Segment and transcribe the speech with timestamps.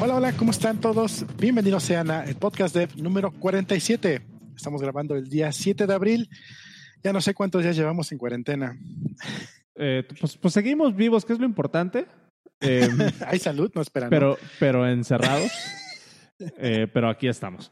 [0.00, 1.24] Hola, hola, ¿cómo están todos?
[1.36, 4.22] Bienvenidos sean a el podcast Dev número 47.
[4.56, 6.30] Estamos grabando el día 7 de abril.
[7.02, 8.78] Ya no sé cuántos días llevamos en cuarentena.
[9.74, 12.06] Eh, pues, pues seguimos vivos, que es lo importante.
[12.60, 12.88] Eh,
[13.26, 14.10] Hay salud, no esperan.
[14.10, 15.52] pero, pero encerrados.
[16.58, 17.70] Eh, pero aquí estamos.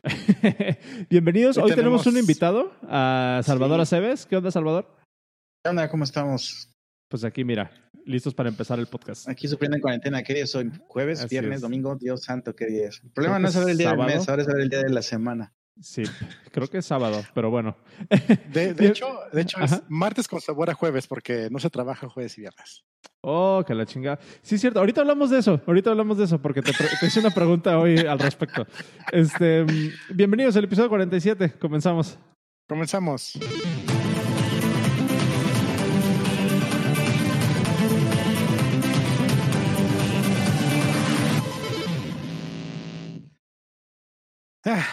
[1.10, 1.56] Bienvenidos.
[1.56, 3.82] Hoy Hoy tenemos tenemos- un invitado, a Salvador Sí.
[3.82, 4.26] Aceves.
[4.26, 4.94] ¿Qué onda, Salvador?
[5.64, 5.88] ¿Qué onda?
[5.88, 6.70] ¿Cómo estamos?
[7.10, 7.70] Pues aquí, mira,
[8.08, 9.28] listos para empezar el podcast.
[9.28, 10.22] Aquí sufriendo en cuarentena.
[10.22, 10.70] ¿Qué día es hoy?
[10.88, 11.62] ¿Jueves, Así viernes, es.
[11.62, 11.94] domingo?
[11.96, 13.02] Dios santo, ¿qué día es?
[13.04, 14.08] El problema Creo no es saber el día sábado.
[14.08, 15.52] del mes, ahora es saber el día de la semana.
[15.80, 16.02] Sí,
[16.50, 17.76] creo que es sábado, pero bueno.
[18.52, 19.84] de, hecho, de hecho es Ajá.
[19.88, 22.84] martes con sabor a jueves porque no se trabaja jueves y viernes.
[23.20, 24.18] Oh, que la chingada.
[24.42, 24.80] Sí, es cierto.
[24.80, 25.60] Ahorita hablamos de eso.
[25.66, 28.66] Ahorita hablamos de eso porque te, te hice una pregunta hoy al respecto.
[29.12, 31.54] Este, mm, bienvenidos al episodio 47.
[31.60, 32.18] Comenzamos.
[32.68, 33.38] Comenzamos.
[44.68, 44.84] Ah,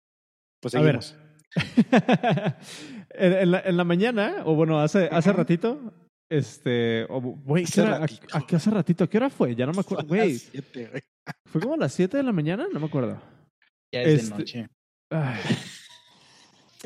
[0.60, 1.02] pues A ver.
[1.02, 1.18] seguimos.
[3.10, 5.92] en, en la, en la mañana, o bueno, hace, hace ratito,
[6.30, 8.26] este, güey, Hace ¿qué hora- ratito.
[8.32, 9.08] ¿a, a qué hace ratito?
[9.08, 9.54] ¿Qué hora fue?
[9.54, 10.06] Ya no me acuerdo.
[10.08, 10.38] Güey.
[11.46, 12.66] ¿fue como a las 7 de la mañana?
[12.72, 13.20] No me acuerdo.
[13.94, 14.68] Ya es Este- de noche.
[15.10, 15.40] Ay.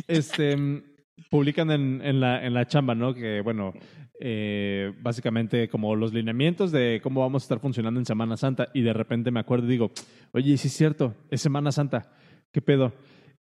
[0.08, 0.82] Este, mm,
[1.30, 3.14] publican en, en, la, en la chamba, ¿no?
[3.14, 3.72] Que, bueno,
[4.20, 8.82] eh, básicamente como los lineamientos de cómo vamos a estar funcionando en Semana Santa y
[8.82, 9.90] de repente me acuerdo y digo,
[10.32, 12.12] oye, sí es cierto, es Semana Santa,
[12.52, 12.92] ¿qué pedo?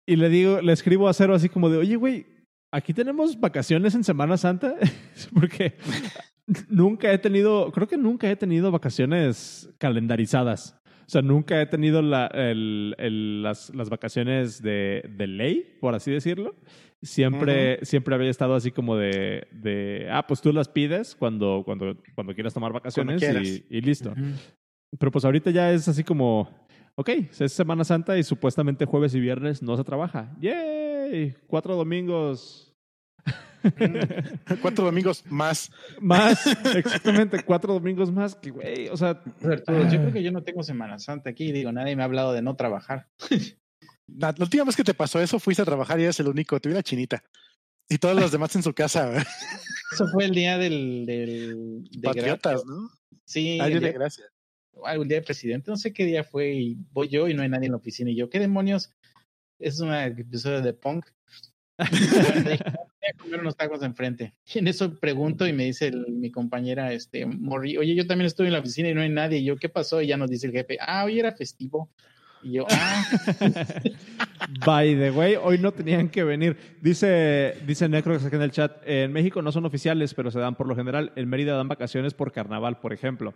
[0.07, 2.25] Y le digo, le escribo a Cero así como de, oye, güey,
[2.73, 4.75] aquí tenemos vacaciones en Semana Santa,
[5.33, 5.75] porque
[6.67, 10.75] nunca he tenido, creo que nunca he tenido vacaciones calendarizadas.
[11.05, 15.95] O sea, nunca he tenido la, el- el- las, las vacaciones de, de ley, por
[15.95, 16.55] así decirlo.
[17.01, 21.97] Siempre, siempre había estado así como de, de, ah, pues tú las pides cuando, cuando,
[22.13, 23.21] cuando quieras tomar vacaciones
[23.69, 24.13] y, y listo.
[24.99, 26.49] Pero pues ahorita ya es así como,
[26.99, 30.35] ok, es Semana Santa y supuestamente jueves y viernes no se trabaja.
[30.41, 31.33] ¡Yay!
[31.47, 32.75] Cuatro domingos.
[34.61, 35.71] Cuatro domingos más.
[36.01, 40.43] más, exactamente, cuatro domingos más que, güey, o sea, Arturo, yo creo que yo no
[40.43, 41.53] tengo Semana Santa aquí.
[41.53, 43.07] Digo, nadie me ha hablado de no trabajar.
[44.07, 46.59] La, la última vez que te pasó eso, fuiste a trabajar y eres el único.
[46.59, 47.23] Te vi la chinita.
[47.87, 49.07] Y todos los demás en su casa.
[49.09, 49.23] güey.
[49.93, 51.05] Eso fue el día del...
[51.05, 52.69] del de Patriotas, gracia.
[52.69, 52.89] ¿no?
[53.25, 54.27] Sí, Ah, el Día de gracias.
[54.87, 55.71] El día del presidente.
[55.71, 58.11] No sé qué día fue y voy yo y no hay nadie en la oficina.
[58.11, 58.91] Y yo, ¿qué demonios?
[59.59, 61.05] Es un episodio de punk.
[61.79, 64.33] Voy a comer unos tacos de enfrente.
[64.53, 68.47] Y en eso pregunto y me dice mi compañera, este, Morri, oye, yo también estoy
[68.47, 69.39] en la oficina y no hay nadie.
[69.39, 70.01] Y yo, ¿qué pasó?
[70.01, 71.89] Y ya nos dice el jefe, ah, hoy era festivo.
[72.41, 73.05] Y yo, ah,
[74.65, 76.57] by the way, hoy no tenían que venir.
[76.81, 80.55] Dice, dice Necrox aquí en el chat, en México no son oficiales, pero se dan
[80.55, 81.11] por lo general.
[81.15, 83.33] En Mérida dan vacaciones por carnaval, por ejemplo.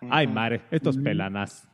[0.00, 0.34] Ay, Ujú.
[0.34, 1.68] madre, estos pelanas.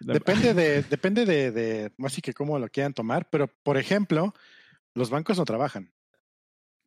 [0.00, 4.34] Depende de, depende de, de, así que cómo lo quieran tomar, pero por ejemplo,
[4.94, 5.92] los bancos no trabajan.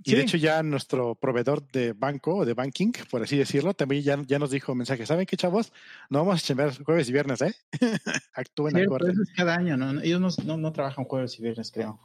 [0.03, 0.23] Y de Sí.
[0.23, 4.37] hecho ya nuestro proveedor de banco o de banking, por así decirlo, también ya, ya
[4.37, 5.73] nos dijo mensaje, ¿saben qué chavos?
[6.09, 7.55] No vamos a chambear jueves y viernes, ¿eh?
[8.33, 9.11] Actúen acorde.
[9.11, 9.99] eso es cada año, ¿no?
[10.01, 11.99] Ellos no, no, no trabajan jueves y viernes, creo.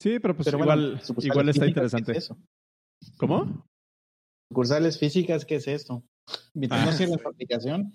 [0.00, 2.12] Sí, pero pues Pero bueno, igual, sucursales igual está interesante.
[2.12, 2.38] ¿qué es eso?
[3.18, 3.66] ¿Cómo?
[4.48, 6.02] Sucursales físicas, ¿qué es esto?
[6.54, 7.20] Mientras no Ah, sirve sí.
[7.22, 7.92] la aplicación,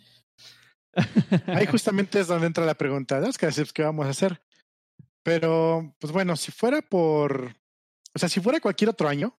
[1.47, 3.29] Ahí justamente es donde entra la pregunta, ¿no?
[3.33, 4.41] Que ¿qué vamos a hacer?
[5.23, 7.55] Pero, pues bueno, si fuera por,
[8.13, 9.37] o sea, si fuera cualquier otro año,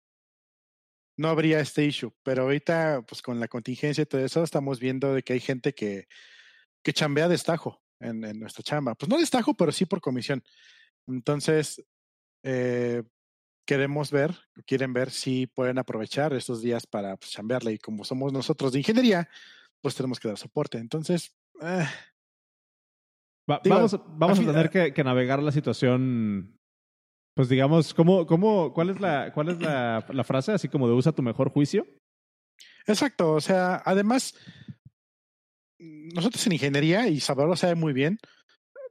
[1.16, 2.12] no habría este issue.
[2.22, 5.74] Pero ahorita, pues con la contingencia y todo eso, estamos viendo de que hay gente
[5.74, 6.08] que,
[6.84, 8.94] que chambea destajo en, en nuestra chamba.
[8.94, 10.42] Pues no destajo, pero sí por comisión.
[11.08, 11.82] Entonces,
[12.44, 13.02] eh,
[13.66, 14.34] queremos ver,
[14.65, 17.72] quieren ver si pueden aprovechar estos días para pues, chambearle.
[17.72, 19.28] Y como somos nosotros de ingeniería,
[19.82, 20.78] pues tenemos que dar soporte.
[20.78, 21.87] Entonces, eh,
[23.49, 26.59] Va- Digo, vamos vamos a tener que, que navegar la situación,
[27.34, 30.53] pues digamos, ¿cómo, cómo, ¿cuál es, la, cuál es la, la frase?
[30.53, 31.87] Así como de usa tu mejor juicio.
[32.87, 34.34] Exacto, o sea, además,
[35.78, 38.19] nosotros en ingeniería, y Salvador lo sabe muy bien,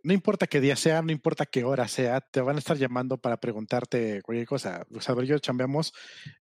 [0.05, 3.17] no importa qué día sea, no importa qué hora sea, te van a estar llamando
[3.17, 4.85] para preguntarte cualquier cosa.
[4.99, 5.91] Salvador y yo chambeamos,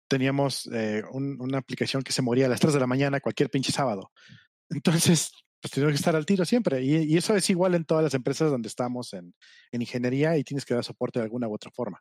[0.09, 3.51] teníamos eh, un- una aplicación que se moría a las 3 de la mañana cualquier
[3.51, 4.11] pinche sábado.
[4.71, 5.31] Entonces,
[5.61, 6.83] pues tenemos que estar al tiro siempre.
[6.83, 9.35] Y, y eso es igual en todas las empresas donde estamos en,
[9.73, 12.01] en ingeniería y tienes que dar soporte de alguna u otra forma.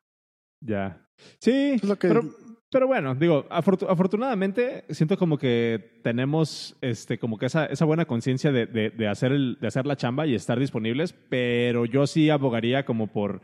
[0.61, 1.05] Ya.
[1.41, 2.23] Sí, Es lo que- pero,
[2.71, 8.05] pero bueno, digo, afortu- afortunadamente siento como que tenemos este, como que esa, esa buena
[8.05, 12.05] conciencia de, de, de hacer el, de hacer la chamba y estar disponibles, pero yo
[12.07, 13.41] sí abogaría como por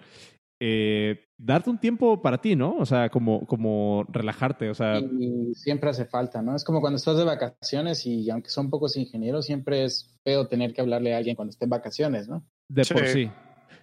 [0.61, 2.77] eh, darte un tiempo para ti, ¿no?
[2.77, 4.99] O sea, como, como relajarte, o sea...
[4.99, 6.55] Y siempre hace falta, ¿no?
[6.55, 10.73] Es como cuando estás de vacaciones y aunque son pocos ingenieros, siempre es feo tener
[10.73, 12.45] que hablarle a alguien cuando esté en vacaciones, ¿no?
[12.69, 13.29] De por sí.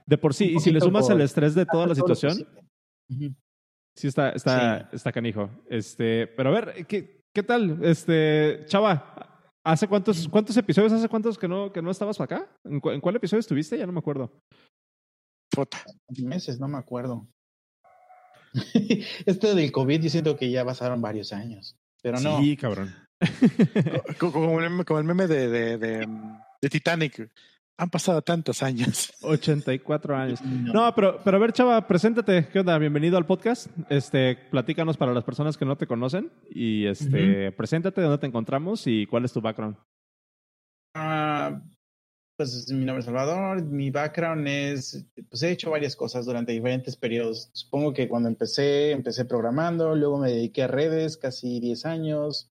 [0.06, 0.54] De por sí.
[0.56, 2.38] Y si le sumas el estrés de toda la situación,
[3.96, 5.50] sí está, está, está canijo.
[5.68, 7.78] Este, pero a ver, ¿qué, qué tal?
[7.82, 9.32] Este, Chava,
[9.64, 12.48] ¿hace cuántos, cuántos episodios, hace cuántos que no, que no estabas acá?
[12.64, 13.78] ¿En, cuál episodio estuviste?
[13.78, 14.30] Ya no me acuerdo.
[16.18, 17.26] Meses, no me acuerdo.
[19.26, 22.38] este del COVID, yo siento que ya pasaron varios años, pero no.
[22.40, 22.94] Sí, cabrón.
[24.18, 27.30] como, el meme de, de, de, Titanic.
[27.82, 29.12] Han pasado tantos años.
[29.22, 30.40] 84 años.
[30.40, 32.46] No, pero, pero a ver, chava, preséntate.
[32.46, 32.78] ¿Qué onda?
[32.78, 33.66] Bienvenido al podcast.
[33.90, 36.30] Este, platícanos para las personas que no te conocen.
[36.48, 39.76] Y este, preséntate, dónde te encontramos y cuál es tu background.
[40.94, 41.60] Ah,
[42.36, 46.94] pues mi nombre es Salvador, mi background es, pues he hecho varias cosas durante diferentes
[46.94, 47.50] periodos.
[47.52, 52.48] Supongo que cuando empecé, empecé programando, luego me dediqué a redes, casi 10 años.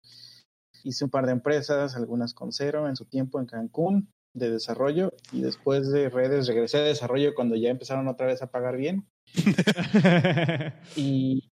[0.84, 5.14] Hice un par de empresas, algunas con cero en su tiempo en Cancún de desarrollo
[5.32, 9.08] y después de redes regresé a desarrollo cuando ya empezaron otra vez a pagar bien.
[10.96, 11.50] y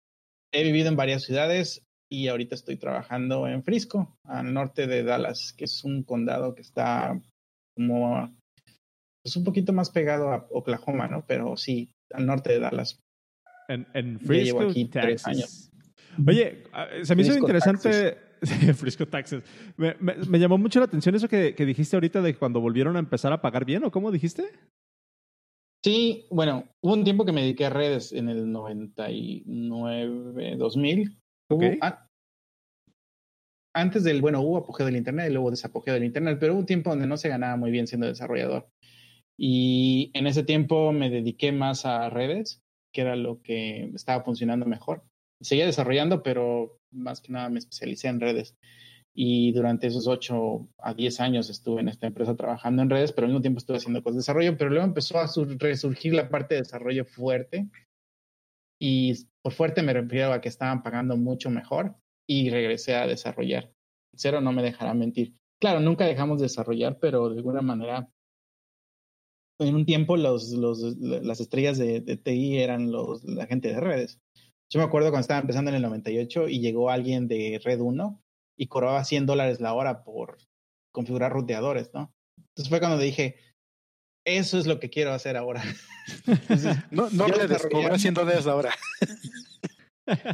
[0.52, 5.54] he vivido en varias ciudades y ahorita estoy trabajando en Frisco, al norte de Dallas,
[5.56, 7.20] que es un condado que está
[7.74, 8.36] como
[9.26, 11.24] es pues, un poquito más pegado a Oklahoma, ¿no?
[11.26, 13.00] Pero sí, al norte de Dallas.
[13.66, 15.26] En, en Frisco, Texas.
[15.26, 15.70] Años.
[16.24, 18.18] Oye, ah, se me hizo interesante.
[18.74, 19.42] Frisco, Texas.
[19.76, 23.00] Me, me, llamó mucho la atención eso que, que, dijiste ahorita de cuando volvieron a
[23.00, 24.44] empezar a pagar bien, ¿o cómo dijiste?
[25.84, 31.18] Sí, bueno, hubo un tiempo que me dediqué a redes en el 99, 2000.
[31.48, 31.78] Okay
[33.76, 36.66] antes del, bueno, hubo apogeo del Internet y luego desapogeo del Internet, pero hubo un
[36.66, 38.68] tiempo donde no se ganaba muy bien siendo desarrollador.
[39.36, 44.64] Y en ese tiempo me dediqué más a redes, que era lo que estaba funcionando
[44.64, 45.04] mejor.
[45.42, 48.56] Seguía desarrollando, pero más que nada me especialicé en redes.
[49.14, 53.26] Y durante esos 8 a 10 años estuve en esta empresa trabajando en redes, pero
[53.26, 56.54] al mismo tiempo estuve haciendo cosas de desarrollo, pero luego empezó a resurgir la parte
[56.54, 57.70] de desarrollo fuerte.
[58.78, 61.96] Y por fuerte me refiero a que estaban pagando mucho mejor
[62.28, 63.72] y regresé a desarrollar.
[64.14, 65.34] Cero no me dejará mentir.
[65.60, 68.10] Claro, nunca dejamos de desarrollar, pero de alguna manera,
[69.58, 74.20] en un tiempo los, los, las estrellas de, TI eran los, la gente de redes.
[74.72, 78.22] Yo me acuerdo cuando estaba empezando en el 98 y llegó alguien de Red 1
[78.58, 80.38] y cobraba 100 dólares la hora por
[80.92, 82.12] configurar ruteadores, ¿no?
[82.38, 83.36] Entonces fue cuando dije,
[84.24, 85.62] eso es lo que quiero hacer ahora.
[86.90, 88.74] no, no le cobrar 100 dólares la hora.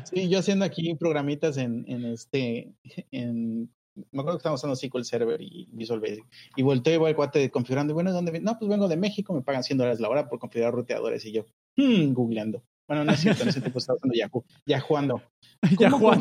[0.05, 2.75] Sí, yo haciendo aquí programitas en, en este,
[3.11, 6.25] en, me acuerdo que estábamos usando SQL Server y Visual Basic.
[6.57, 7.93] Y volteo y voy al cuate configurando.
[7.93, 8.41] Y bueno, ¿dónde?
[8.41, 11.25] No, pues vengo de México, me pagan 100 dólares la hora por configurar ruteadores.
[11.25, 11.47] Y yo,
[11.77, 12.63] hmm, googleando.
[12.93, 14.45] Bueno, no es cierto, en ese tiempo estaba usando Yahoo.
[14.67, 15.23] Yahoo ando.
[15.91, 16.13] ¿Cómo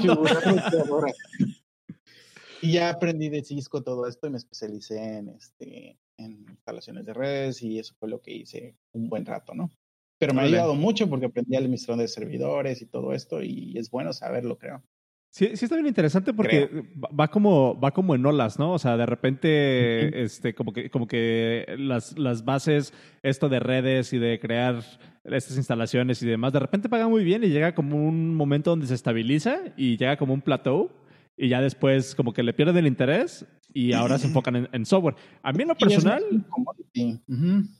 [2.61, 7.13] Y ya aprendí de Cisco todo esto y me especialicé en, este, en instalaciones de
[7.13, 9.69] redes y eso fue lo que hice un buen rato, ¿no?
[10.17, 13.77] Pero me ha ayudado mucho porque aprendí la administración de servidores y todo esto y
[13.77, 14.81] es bueno saberlo, creo.
[15.29, 16.85] Sí, sí está bien interesante porque
[17.19, 18.73] va como, va como en olas, ¿no?
[18.73, 24.13] O sea, de repente, este, como que, como que las, las bases, esto de redes
[24.13, 24.83] y de crear
[25.23, 28.87] estas instalaciones y demás, de repente paga muy bien y llega como un momento donde
[28.87, 30.89] se estabiliza y llega como un plateau
[31.37, 35.15] y ya después como que le pierden el interés y ahora se enfocan en, software.
[35.43, 36.23] A mí en lo personal...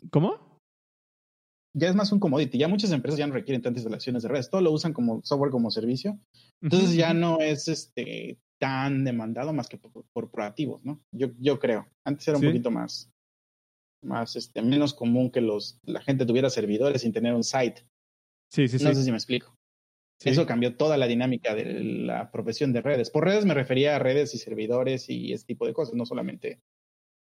[0.10, 0.52] ¿Cómo?
[1.74, 2.58] ya es más un commodity.
[2.58, 4.50] Ya muchas empresas ya no requieren tantas instalaciones de redes.
[4.50, 6.20] Todo lo usan como software como servicio.
[6.62, 11.02] Entonces ya no es este tan demandado más que por corporativos, ¿no?
[11.12, 11.88] Yo, yo creo.
[12.06, 13.12] Antes era un poquito más,
[14.02, 17.86] más este, menos común que los, la gente tuviera servidores sin tener un site.
[18.50, 18.86] Sí, sí, sí.
[18.86, 19.58] No sé si me explico.
[20.24, 23.10] Eso cambió toda la dinámica de la profesión de redes.
[23.10, 26.62] Por redes me refería a redes y servidores y ese tipo de cosas, no solamente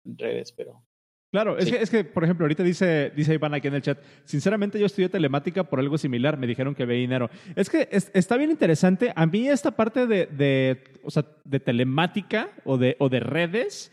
[0.05, 0.85] redes, pero
[1.33, 3.97] Claro, es, que, es que, por ejemplo, ahorita dice, dice Iván aquí en el chat,
[4.23, 7.31] sinceramente yo estudié telemática por algo similar, me dijeron que ve dinero.
[7.55, 12.51] Es que está bien interesante, a mí esta parte de, de, o sea, de telemática
[12.65, 13.91] o de, o de redes,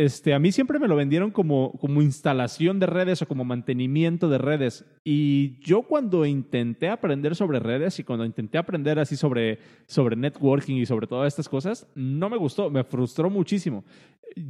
[0.00, 4.30] este, a mí siempre me lo vendieron como, como instalación de redes o como mantenimiento
[4.30, 4.86] de redes.
[5.04, 10.76] Y yo cuando intenté aprender sobre redes y cuando intenté aprender así sobre, sobre networking
[10.76, 13.84] y sobre todas estas cosas, no me gustó, me frustró muchísimo.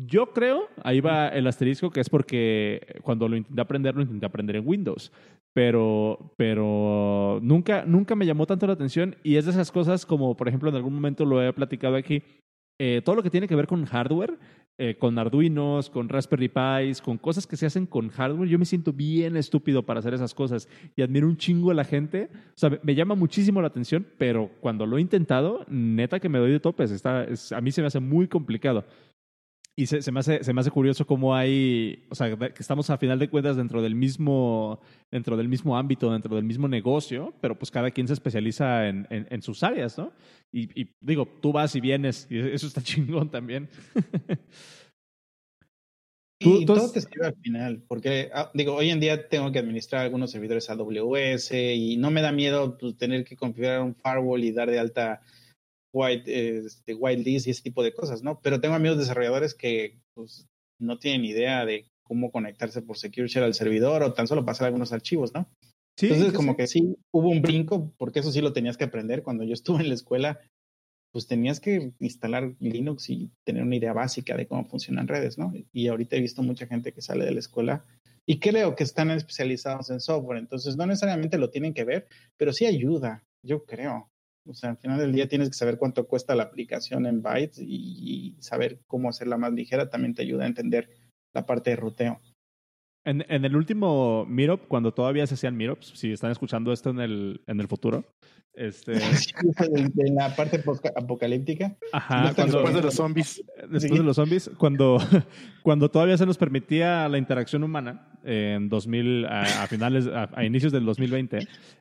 [0.06, 4.26] Yo creo, ahí va el asterisco, que es porque cuando lo intenté aprender, lo intenté
[4.26, 5.10] aprender en Windows.
[5.52, 10.36] Pero, pero nunca, nunca me llamó tanto la atención y es de esas cosas como,
[10.36, 12.22] por ejemplo, en algún momento lo he platicado aquí,
[12.82, 14.38] eh, todo lo que tiene que ver con hardware
[14.82, 18.64] eh, con Arduinos, con Raspberry Pis, con cosas que se hacen con hardware, yo me
[18.64, 22.30] siento bien estúpido para hacer esas cosas y admiro un chingo a la gente.
[22.32, 26.38] O sea, me, llama muchísimo la atención, pero cuando lo he intentado, neta que me
[26.38, 26.92] doy de topes.
[26.92, 28.86] Está, a mí se me hace muy complicado.
[29.80, 32.90] Y se, se, me hace, se me hace curioso cómo hay, o sea, que estamos
[32.90, 34.78] a final de cuentas dentro del mismo,
[35.10, 39.06] dentro del mismo ámbito, dentro del mismo negocio, pero pues cada quien se especializa en,
[39.08, 40.12] en, sus áreas, ¿no?
[40.52, 43.70] Y, y, digo, tú vas y vienes, y eso está chingón también.
[46.38, 50.02] Y todo te sirve al final, porque ah, digo, hoy en día tengo que administrar
[50.02, 54.52] algunos servidores AWS y no me da miedo pues, tener que configurar un firewall y
[54.52, 55.22] dar de alta
[55.92, 58.40] white, este, whitelist y ese tipo de cosas, ¿no?
[58.40, 60.46] Pero tengo amigos desarrolladores que pues,
[60.78, 64.66] no tienen idea de cómo conectarse por Secure Share al servidor o tan solo pasar
[64.66, 65.48] algunos archivos, ¿no?
[65.96, 69.22] Sí, Entonces, como que sí, hubo un brinco, porque eso sí lo tenías que aprender.
[69.22, 70.40] Cuando yo estuve en la escuela,
[71.12, 75.52] pues tenías que instalar Linux y tener una idea básica de cómo funcionan redes, ¿no?
[75.72, 77.84] Y ahorita he visto mucha gente que sale de la escuela
[78.26, 82.06] y creo que están especializados en software, entonces no necesariamente lo tienen que ver,
[82.36, 84.09] pero sí ayuda, yo creo.
[84.46, 87.58] O sea, al final del día tienes que saber cuánto cuesta la aplicación en bytes
[87.60, 90.90] y, saber cómo hacerla más ligera también te ayuda a entender
[91.34, 92.20] la parte de ruteo.
[93.04, 97.00] En, en el último Meetup, cuando todavía se hacían Meetups, si están escuchando esto en
[97.00, 98.04] el, en el futuro,
[98.60, 98.92] este...
[99.96, 100.62] en la parte
[100.94, 101.76] apocalíptica.
[101.92, 103.42] Ajá, después de los zombies.
[103.68, 104.98] Después de los zombies, cuando,
[105.62, 110.84] cuando todavía se nos permitía la interacción humana, en 2000, a, finales, a, inicios del
[110.84, 111.38] 2020.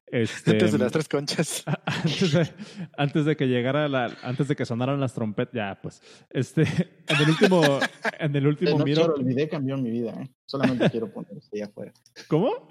[0.07, 1.63] Este, antes de las tres conchas.
[1.85, 2.49] Antes de,
[2.97, 6.63] antes de que llegara la, antes de que sonaran las trompetas, ya pues, este,
[7.07, 7.61] en el último,
[8.19, 9.15] en el último no, miro.
[9.17, 10.29] el video cambió mi vida, ¿eh?
[10.45, 11.91] Solamente quiero ponerlo ahí afuera.
[12.27, 12.69] ¿Cómo?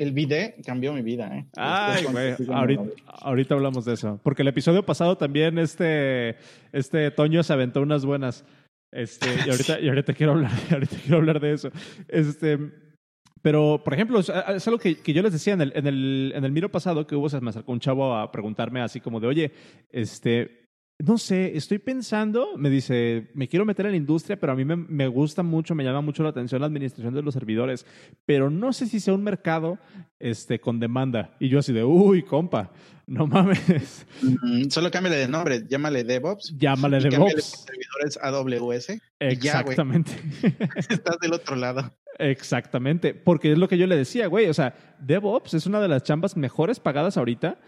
[0.00, 1.46] El video cambió mi vida, ¿eh?
[1.58, 4.18] Ay, güey, ahorita, ahorita, hablamos de eso.
[4.22, 6.36] Porque el episodio pasado también este,
[6.72, 8.46] este Toño se aventó unas buenas.
[8.90, 11.70] Este, y ahorita, y ahorita quiero hablar, ahorita quiero hablar de eso.
[12.08, 12.58] Este,
[13.42, 16.44] pero, por ejemplo, es, algo que, que, yo les decía en el, en el, en
[16.46, 19.26] el miro pasado que hubo, se me acercó un chavo a preguntarme así como de,
[19.26, 19.52] oye,
[19.90, 20.69] este,
[21.04, 24.64] no sé, estoy pensando, me dice, me quiero meter en la industria, pero a mí
[24.64, 27.86] me, me, gusta mucho, me llama mucho la atención la administración de los servidores,
[28.26, 29.78] pero no sé si sea un mercado
[30.18, 31.36] este, con demanda.
[31.40, 32.70] Y yo así de, uy, compa,
[33.06, 34.06] no mames.
[34.68, 36.54] solo cámbiale de nombre, llámale DevOps.
[36.58, 37.66] Llámale DevOps.
[37.66, 39.00] servidores AWS.
[39.20, 40.12] Exactamente.
[40.88, 41.92] Estás del otro lado.
[42.18, 45.88] Exactamente, porque es lo que yo le decía, güey, o sea, DevOps es una de
[45.88, 47.58] las chambas mejores pagadas ahorita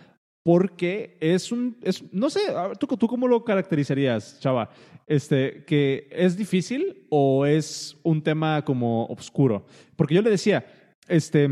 [0.45, 2.41] porque es un, es, no sé,
[2.79, 4.71] ¿tú, ¿tú cómo lo caracterizarías, Chava?
[5.07, 9.67] Este, ¿Que es difícil o es un tema como oscuro?
[9.97, 10.67] Porque yo le decía,
[11.09, 11.49] este,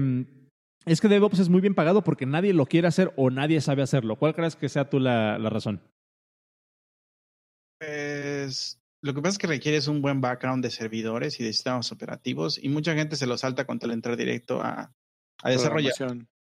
[0.86, 3.82] es que DevOps es muy bien pagado porque nadie lo quiere hacer o nadie sabe
[3.82, 4.16] hacerlo.
[4.16, 5.82] ¿Cuál crees que sea tú la, la razón?
[7.78, 11.92] Pues lo que pasa es que requieres un buen background de servidores y de sistemas
[11.92, 14.92] operativos y mucha gente se lo salta con tal entrar directo a,
[15.42, 15.94] a desarrollar.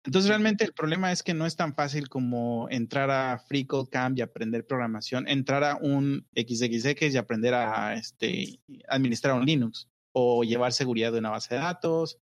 [0.05, 4.21] Entonces realmente el problema es que no es tan fácil como entrar a FreeCodeCamp y
[4.21, 10.73] aprender programación, entrar a un XXX y aprender a este, administrar un Linux o llevar
[10.73, 12.19] seguridad de una base de datos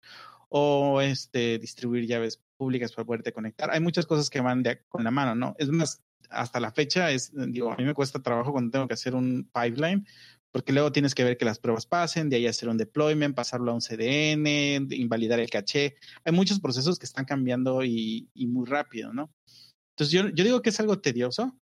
[0.49, 3.71] o este, distribuir llaves públicas para poderte conectar.
[3.71, 5.55] Hay muchas cosas que van de, con la mano, ¿no?
[5.57, 8.93] Es más, hasta la fecha, es, digo, a mí me cuesta trabajo cuando tengo que
[8.93, 10.05] hacer un pipeline
[10.51, 13.71] porque luego tienes que ver que las pruebas pasen, de ahí hacer un deployment, pasarlo
[13.71, 15.95] a un CDN, invalidar el caché.
[16.25, 19.31] Hay muchos procesos que están cambiando y, muy rápido, ¿no?
[19.95, 21.57] Entonces yo, yo, digo que es algo tedioso,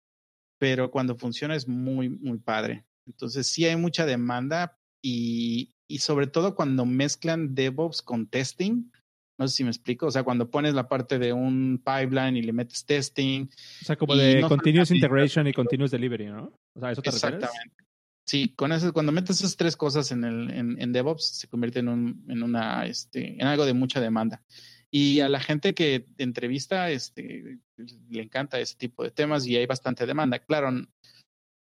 [0.59, 2.85] pero cuando funciona es muy, muy padre.
[3.07, 8.91] Entonces sí hay mucha demanda y, y sobre todo cuando mezclan DevOps con testing,
[9.39, 10.07] no sé si me explico.
[10.07, 13.49] O sea, cuando pones la parte de un pipeline y le metes testing.
[13.83, 16.53] O sea, como de continuous integration y continuous delivery, ¿no?
[16.75, 17.86] O sea, ¿eso te Exactamente.
[18.27, 21.81] Sí, cuando metes esas tres cosas en, DevOps, se convierte
[22.87, 24.43] este, en algo de mucha demanda.
[24.91, 29.67] Y a la gente que entrevista, este, le encanta ese tipo de temas y hay
[29.67, 30.41] bastante demanda.
[30.41, 30.73] Claro,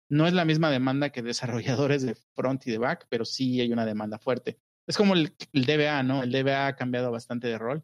[0.10, 3.72] no es la misma demanda que desarrolladores de front y de back, pero sí hay
[3.72, 4.60] una demanda fuerte.
[4.88, 6.24] Es como el, el DBA, ¿no?
[6.24, 7.84] El DBA ha cambiado bastante de rol.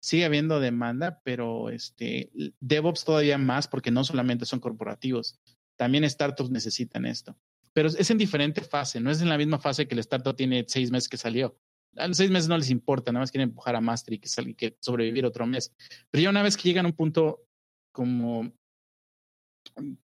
[0.00, 5.40] Sigue habiendo demanda, pero este, DevOps todavía más porque no solamente son corporativos,
[5.76, 7.36] también startups necesitan esto
[7.76, 10.64] pero es en diferente fase, no es en la misma fase que el startup tiene
[10.66, 11.60] seis meses que salió.
[11.94, 14.78] A los seis meses no les importa, nada más quieren empujar a Master y que,
[14.80, 15.74] sobrevivir otro mes.
[16.10, 17.44] Pero ya una vez que llegan a un punto
[17.92, 18.50] como,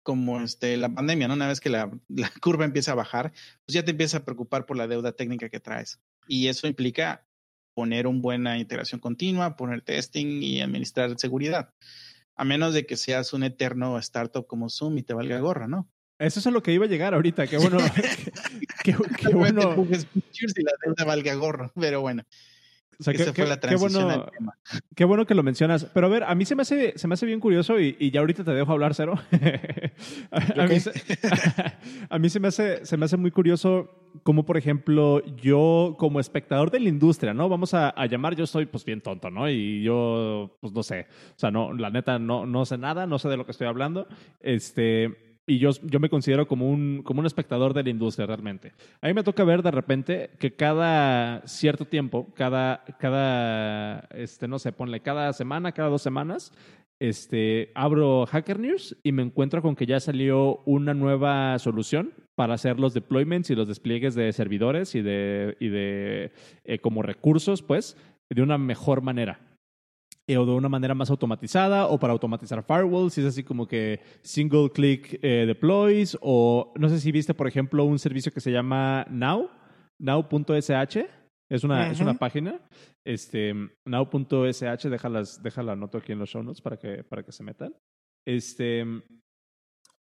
[0.02, 1.34] como este, la pandemia, ¿no?
[1.34, 3.34] una vez que la, la curva empieza a bajar,
[3.66, 6.00] pues ya te empieza a preocupar por la deuda técnica que traes.
[6.26, 7.28] Y eso implica
[7.74, 11.74] poner una buena integración continua, poner testing y administrar seguridad.
[12.34, 15.90] A menos de que seas un eterno startup como Zoom y te valga gorra, ¿no?
[16.18, 17.46] Eso es a lo que iba a llegar ahorita.
[17.46, 17.78] Qué bueno,
[18.84, 19.76] qué, qué bueno.
[19.88, 22.24] y la deuda valga gorro, pero bueno.
[23.00, 24.58] O sea, Esa qué, fue la transición bueno, al tema.
[24.96, 25.84] Qué bueno que lo mencionas.
[25.84, 28.10] Pero a ver, a mí se me hace, se me hace bien curioso y, y
[28.10, 29.14] ya ahorita te dejo hablar, Cero.
[30.32, 30.90] a, a, mí se,
[32.10, 33.88] a, mí se, me hace, se me hace muy curioso
[34.24, 37.48] como, por ejemplo, yo como espectador de la industria, ¿no?
[37.48, 39.48] Vamos a, a, llamar, yo soy pues bien tonto, ¿no?
[39.48, 41.06] Y yo, pues no sé.
[41.36, 43.68] O sea, no, la neta, no, no sé nada, no sé de lo que estoy
[43.68, 44.08] hablando.
[44.40, 48.72] Este y yo, yo me considero como un, como un espectador de la industria realmente.
[49.00, 54.58] A mí me toca ver de repente que cada cierto tiempo, cada, cada este, no
[54.58, 56.52] sé, ponle cada semana, cada dos semanas,
[57.00, 62.54] este, abro Hacker News y me encuentro con que ya salió una nueva solución para
[62.54, 66.32] hacer los deployments y los despliegues de servidores y de, y de
[66.64, 67.96] eh, como recursos, pues,
[68.28, 69.47] de una mejor manera.
[70.30, 73.66] Eh, o de una manera más automatizada o para automatizar firewalls, si es así como
[73.66, 78.42] que single click eh, deploys o no sé si viste por ejemplo un servicio que
[78.42, 79.48] se llama Now,
[79.98, 81.06] now.sh,
[81.48, 82.60] es una, es una página,
[83.06, 83.54] este,
[83.86, 87.74] now.sh, déjalas, déjala anoto aquí en los show notes para que, para que se metan.
[88.26, 88.84] Este,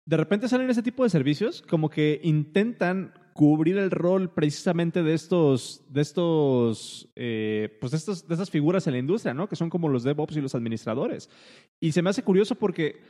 [0.07, 5.13] de repente salen ese tipo de servicios como que intentan cubrir el rol precisamente de
[5.13, 9.47] estos, de estos, eh, pues de, estos, de estas figuras en la industria, ¿no?
[9.47, 11.29] Que son como los DevOps y los administradores.
[11.79, 13.01] Y se me hace curioso porque,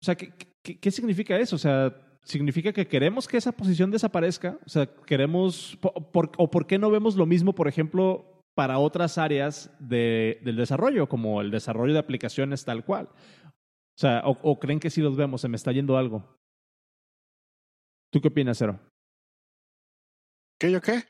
[0.00, 0.32] o sea, ¿qué,
[0.62, 1.56] qué, significa eso?
[1.56, 1.94] O sea,
[2.24, 4.58] ¿significa que queremos que esa posición desaparezca?
[4.66, 5.78] O sea, queremos,
[6.12, 10.56] por, o por qué no vemos lo mismo, por ejemplo, para otras áreas de, del
[10.56, 13.08] desarrollo, como el desarrollo de aplicaciones tal cual?
[13.08, 16.38] O sea, o, o creen que si los vemos, se me está yendo algo.
[18.10, 18.80] ¿Tú qué opinas, Cero?
[20.58, 21.04] ¿Qué yo qué?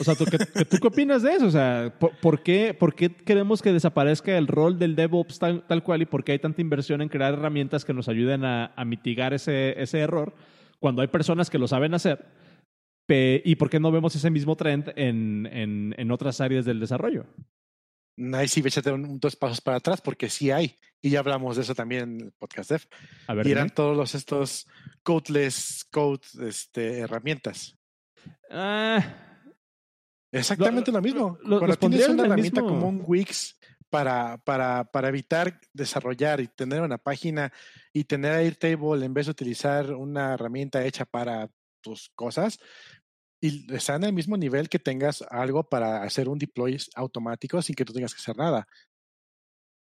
[0.00, 1.46] O sea, ¿tú, qué, ¿tú qué opinas de eso?
[1.46, 5.82] O sea, ¿por, qué, ¿por qué queremos que desaparezca el rol del DevOps tal, tal,
[5.82, 8.84] cual y por qué hay tanta inversión en crear herramientas que nos ayuden a, a
[8.84, 10.34] mitigar ese, ese error
[10.78, 12.26] cuando hay personas que lo saben hacer?
[13.08, 17.26] ¿Y por qué no vemos ese mismo trend en, en, en otras áreas del desarrollo?
[18.32, 20.76] Ahí sí, échate un, dos pasos para atrás porque sí hay.
[21.02, 22.80] Y ya hablamos de eso también en el podcast Dev.
[23.28, 24.66] A ver, y eran todos los, estos
[25.02, 27.76] codeless code este, herramientas.
[28.50, 29.26] Ah,
[30.32, 31.38] Exactamente lo, mismo.
[31.42, 33.58] Lo, Cuando tienes una herramienta como un Wix
[33.88, 37.52] para, para, para evitar desarrollar y tener una página
[37.92, 41.48] y tener Airtable en vez de utilizar una herramienta hecha para
[41.80, 42.58] tus cosas,
[43.40, 47.74] y está en el mismo nivel que tengas algo para hacer un deploy automático sin
[47.74, 48.66] que tú tengas que hacer nada.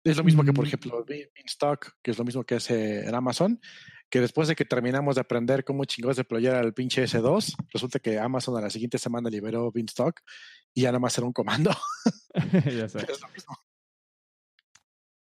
[0.04, 0.68] Es lo mismo que, por mm.
[0.68, 3.60] ejemplo, Beanstalk, que es lo mismo que hace en Amazon,
[4.10, 8.20] que después de que terminamos de aprender cómo chingados deployar al pinche S2, resulta que
[8.20, 10.22] Amazon a la siguiente semana liberó Beanstalk
[10.74, 11.72] y ya nada más era un comando.
[12.66, 13.00] ya sé.
[13.10, 13.58] es lo mismo.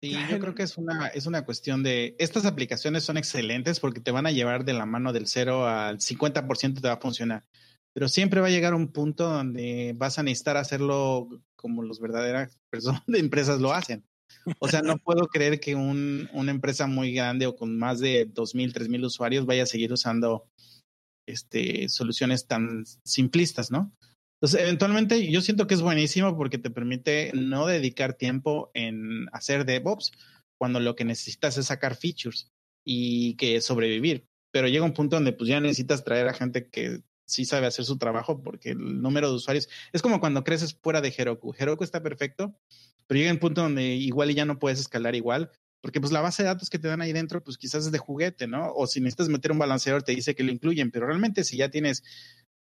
[0.01, 3.99] Sí, yo creo que es una, es una cuestión de, estas aplicaciones son excelentes porque
[3.99, 7.45] te van a llevar de la mano del 0 al 50% te va a funcionar,
[7.93, 12.59] pero siempre va a llegar un punto donde vas a necesitar hacerlo como los verdaderas
[12.69, 14.05] personas de empresas lo hacen.
[14.59, 18.27] O sea, no puedo creer que un, una empresa muy grande o con más de
[18.27, 20.47] 2.000, 3.000 usuarios vaya a seguir usando
[21.27, 23.91] este, soluciones tan simplistas, ¿no?
[24.39, 29.65] Entonces, eventualmente yo siento que es buenísimo porque te permite no dedicar tiempo en hacer
[29.65, 30.11] DevOps
[30.59, 32.49] cuando lo que necesitas es sacar features
[32.85, 34.25] y que sobrevivir.
[34.53, 37.85] Pero llega un punto donde pues ya necesitas traer a gente que sí sabe hacer
[37.85, 41.53] su trabajo porque el número de usuarios es como cuando creces fuera de Heroku.
[41.55, 42.55] Heroku está perfecto,
[43.05, 46.43] pero llega un punto donde igual ya no puedes escalar igual, porque pues la base
[46.43, 48.73] de datos que te dan ahí dentro, pues quizás es de juguete, ¿no?
[48.73, 51.69] O si necesitas meter un balanceador, te dice que lo incluyen, pero realmente si ya
[51.69, 52.03] tienes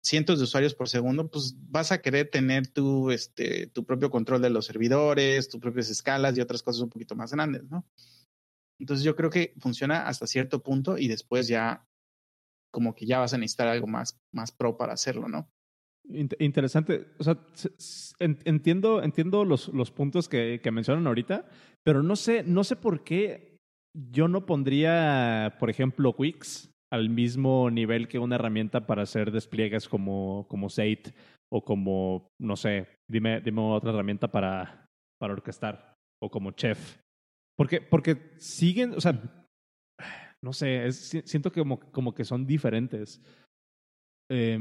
[0.02, 4.42] cientos de usuarios por segundo, pues vas a querer tener tu, este, tu propio control
[4.42, 7.86] de los servidores, tus propias escalas y otras cosas un poquito más grandes, ¿no?
[8.78, 11.86] Entonces yo creo que funciona hasta cierto punto y después ya
[12.72, 15.48] como que ya vas a necesitar algo más, más pro para hacerlo, ¿no?
[16.04, 17.06] Interesante.
[17.18, 17.38] O sea,
[18.18, 21.46] entiendo, entiendo los, los puntos que, que, mencionan ahorita,
[21.84, 23.58] pero no sé, no sé por qué
[23.94, 29.88] yo no pondría, por ejemplo, Wix al mismo nivel que una herramienta para hacer despliegues
[29.88, 31.14] como, como Sate
[31.50, 34.86] o como, no sé, dime, dime otra herramienta para,
[35.18, 36.98] para orquestar o como Chef.
[37.56, 39.41] Porque, porque siguen, o sea,
[40.42, 43.20] no sé, siento que como, como que son diferentes.
[44.30, 44.58] Eh,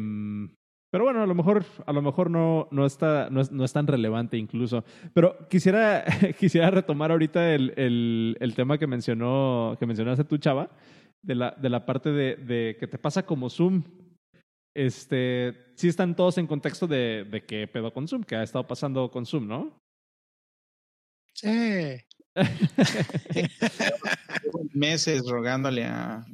[0.92, 3.72] pero bueno, a lo mejor, a lo mejor no, no, está, no, es, no es
[3.72, 4.84] tan relevante incluso.
[5.14, 6.04] Pero quisiera,
[6.40, 10.70] quisiera retomar ahorita el, el, el, tema que mencionó, que mencionaste tú, Chava,
[11.24, 13.84] de la, de la parte de, de que te pasa como Zoom.
[14.76, 18.68] Este, sí están todos en contexto de, de qué pedo con Zoom, que ha estado
[18.68, 19.80] pasando con Zoom, ¿no?
[21.34, 22.02] Sí.
[24.74, 26.26] Meses rogándole a,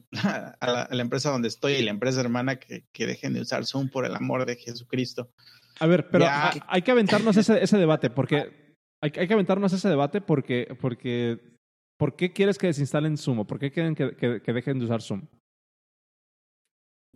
[0.59, 3.89] a, la, empresa donde estoy y la empresa hermana que, que, dejen de usar Zoom
[3.89, 5.31] por el amor de Jesucristo.
[5.79, 6.25] A ver, pero
[6.67, 8.37] hay que aventarnos ese, ese debate, porque
[9.01, 11.39] hay, hay, que aventarnos ese debate porque, porque
[11.97, 13.45] ¿por qué quieres que desinstalen Zoom?
[13.45, 15.27] ¿Por qué quieren que, que, que dejen de usar Zoom?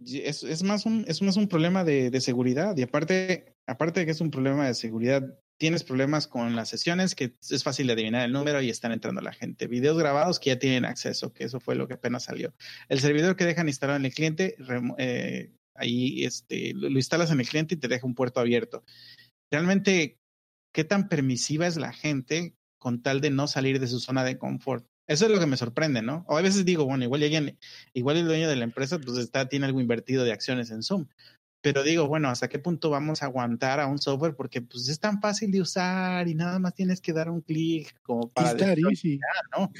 [0.03, 4.05] Es, es, más un, es más un problema de, de, seguridad y aparte, aparte de
[4.07, 5.23] que es un problema de seguridad,
[5.61, 9.21] tienes problemas con las sesiones que es fácil de adivinar el número y están entrando
[9.21, 9.67] la gente.
[9.67, 12.55] Videos grabados que ya tienen acceso, que eso fue lo que apenas salió.
[12.89, 14.55] El servidor que dejan instalado en el cliente,
[14.97, 18.83] eh, ahí este, lo, instalas en el cliente y te deja un puerto abierto.
[19.51, 20.17] Realmente,
[20.73, 24.39] ¿qué tan permisiva es la gente con tal de no salir de su zona de
[24.39, 24.87] confort?
[25.07, 26.25] Eso es lo que me sorprende, ¿no?
[26.27, 27.59] O a veces digo, bueno, igual alguien,
[27.93, 31.05] igual el dueño de la empresa, pues está, tiene algo invertido de acciones en Zoom.
[31.61, 34.35] Pero digo, bueno, ¿hasta qué punto vamos a aguantar a un software?
[34.35, 37.99] Porque pues es tan fácil de usar y nada más tienes que dar un clic
[38.01, 38.53] como para...
[38.53, 39.19] decir,
[39.55, 39.71] ¿no?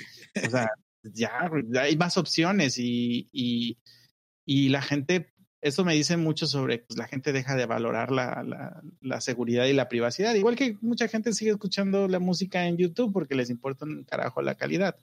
[0.46, 0.70] O sea,
[1.04, 3.78] ya hay más opciones y, y,
[4.46, 8.44] y la gente eso me dice mucho sobre pues, la gente deja de valorar la,
[8.44, 10.34] la, la, seguridad y la privacidad.
[10.34, 14.41] Igual que mucha gente sigue escuchando la música en YouTube porque les importa un carajo
[14.41, 14.98] la calidad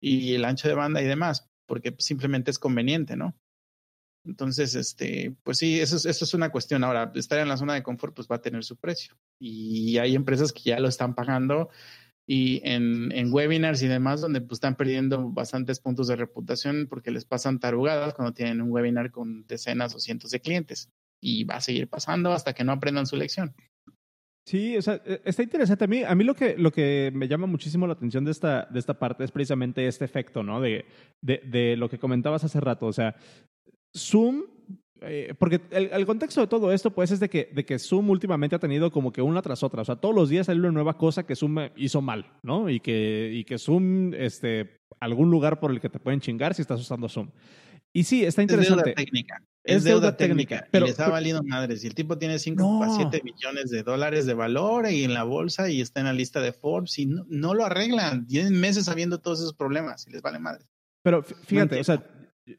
[0.00, 3.36] y el ancho de banda y demás, porque simplemente es conveniente, ¿no?
[4.24, 6.82] Entonces, este, pues sí, eso es, eso es una cuestión.
[6.82, 9.16] Ahora, estar en la zona de confort pues va a tener su precio.
[9.38, 11.68] Y hay empresas que ya lo están pagando
[12.26, 17.10] y en, en, webinars y demás, donde pues están perdiendo bastantes puntos de reputación porque
[17.10, 20.90] les pasan tarugadas cuando tienen un webinar con decenas o cientos de clientes.
[21.20, 23.54] Y va a seguir pasando hasta que no aprendan su lección.
[24.46, 25.84] Sí, o sea, e, está interesante.
[25.84, 28.68] A mí, a mí lo, que, lo que me llama muchísimo la atención de esta,
[28.70, 30.60] de esta parte es precisamente este efecto, ¿no?
[30.60, 30.86] De,
[31.22, 32.86] de, de lo que comentabas hace rato.
[32.86, 33.16] O sea,
[33.96, 34.44] Zoom
[35.06, 38.10] eh, porque el, el, contexto de todo esto, pues, es de que, de que Zoom
[38.10, 39.82] últimamente ha tenido como que una tras otra.
[39.82, 42.70] O sea, todos los días sale una nueva cosa que Zoom hizo mal, ¿no?
[42.70, 46.62] Y que, y que Zoom, este, algún lugar por el que te pueden chingar si
[46.62, 47.30] estás usando Zoom.
[47.92, 48.90] Y sí, está interesante.
[48.90, 49.42] Es deuda técnica.
[49.62, 50.66] Es, deuda, técnica.
[50.70, 51.84] Pero, y les ha valido madres.
[51.84, 53.10] Y el tipo tiene 5,7 no.
[53.22, 56.52] millones de dólares de valor y en la bolsa y está en la lista de
[56.52, 58.26] Forbes y no, no lo arreglan.
[58.26, 60.66] Tienen meses sabiendo todos esos problemas y les vale madres.
[61.02, 62.04] Pero fíjate, no o sea,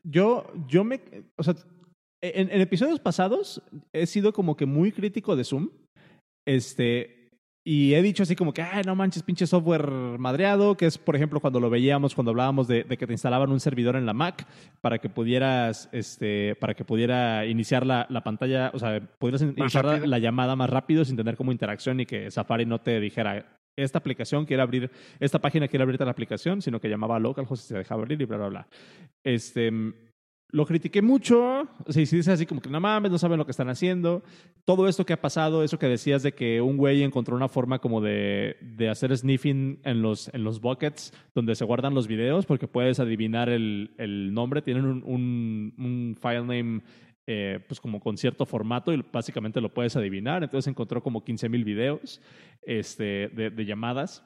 [0.03, 1.01] yo, yo me,
[1.37, 1.55] o sea,
[2.21, 3.61] en, en, episodios pasados
[3.93, 5.69] he sido como que muy crítico de Zoom.
[6.47, 7.15] Este,
[7.67, 11.15] y he dicho así como que, ay, no manches, pinche software madreado, que es, por
[11.15, 14.13] ejemplo, cuando lo veíamos, cuando hablábamos de, de, que te instalaban un servidor en la
[14.13, 14.47] Mac
[14.81, 19.83] para que pudieras, este, para que pudiera iniciar la, la pantalla, o sea, pudieras iniciar
[19.83, 23.57] la, la, llamada más rápido sin tener como interacción y que Safari no te dijera,
[23.75, 27.65] esta aplicación quiere abrir, esta página quiere abrirte la aplicación, sino que llamaba a localhost
[27.65, 28.67] y se dejaba abrir y bla, bla, bla.
[29.23, 29.71] Este,
[30.51, 33.37] lo critiqué mucho, o sea, y si dices así como que no mames, no saben
[33.37, 34.23] lo que están haciendo.
[34.63, 37.79] Todo esto que ha pasado, eso que decías de que un güey encontró una forma
[37.79, 42.45] como de, de hacer sniffing en los, en los buckets donde se guardan los videos
[42.45, 46.81] porque puedes adivinar el, el nombre, tienen un, un file name
[47.27, 50.43] eh, pues como con cierto formato y básicamente lo puedes adivinar.
[50.43, 52.21] Entonces encontró como 15 mil videos
[52.63, 54.23] este, de, de llamadas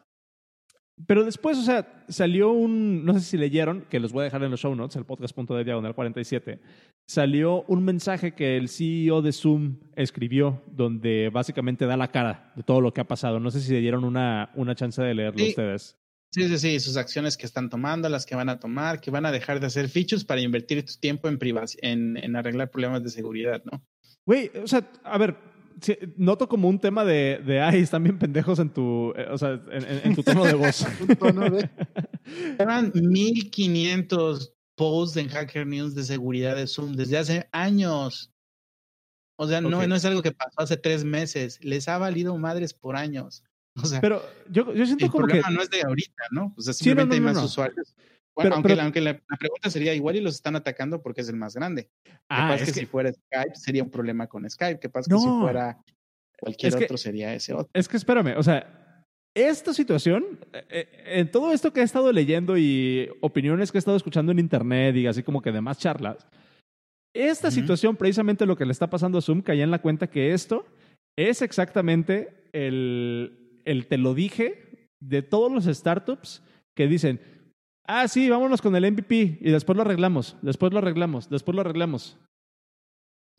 [1.08, 4.44] pero después, o sea, salió un, no sé si leyeron, que los voy a dejar
[4.44, 6.60] en los show notes, el podcast.de diagonal 47,
[7.08, 12.64] salió un mensaje que el CEO de Zoom escribió, donde básicamente da la cara de
[12.64, 13.40] todo lo que ha pasado.
[13.40, 15.50] No sé si le dieron una, una chance de leerlo sí.
[15.50, 15.98] ustedes.
[16.32, 19.26] Sí, sí, sí, sus acciones que están tomando, las que van a tomar, que van
[19.26, 21.39] a dejar de hacer features para invertir tu tiempo en,
[21.82, 23.84] en, en arreglar problemas de seguridad, ¿no?
[24.26, 25.36] Güey, o sea, a ver,
[26.18, 29.62] noto como un tema de, de, ay, están bien pendejos en tu, eh, o sea,
[29.72, 30.86] en, en, en, tu tono de voz.
[32.60, 38.32] Eran 1500 posts en Hacker News de seguridad de Zoom desde hace años.
[39.38, 39.70] O sea, okay.
[39.70, 41.63] no, no es algo que pasó hace tres meses.
[41.63, 43.44] Les ha valido madres por años.
[43.84, 45.54] O sea, pero yo, yo siento el como problema que...
[45.54, 46.54] no es de ahorita, ¿no?
[46.58, 47.96] O sea, simplemente sí, no, hay más usuarios.
[48.36, 51.22] Bueno, pero, aunque, pero, aunque la, la, pregunta sería igual y los están atacando porque
[51.22, 51.89] es el más grande.
[52.30, 54.80] Ah, es que, que, si fuera Skype sería un problema con Skype.
[54.80, 55.78] ¿Qué pasa no, que si fuera
[56.39, 57.70] cualquier otro sería ese otro?
[57.74, 58.80] Es que espérame, o sea,
[59.36, 63.98] esta situación, eh, en todo esto que he estado leyendo y opiniones que he estado
[63.98, 66.26] escuchando en internet y así como que demás charlas,
[67.13, 67.54] esta uh -huh.
[67.54, 70.65] situación precisamente lo que le está pasando a Zoom caía en la cuenta que esto
[71.18, 76.44] es exactamente el, el te lo dije de todos los startups
[76.76, 77.20] que dicen,
[77.92, 81.62] Ah, sí, vámonos con el MVP y después lo arreglamos, después lo arreglamos, después lo
[81.62, 82.20] arreglamos.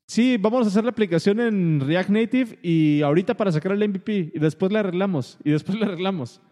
[0.09, 4.33] Sí, vamos a hacer la aplicación en React Native y ahorita para sacar el MVP
[4.35, 6.43] y después la arreglamos y después la arreglamos.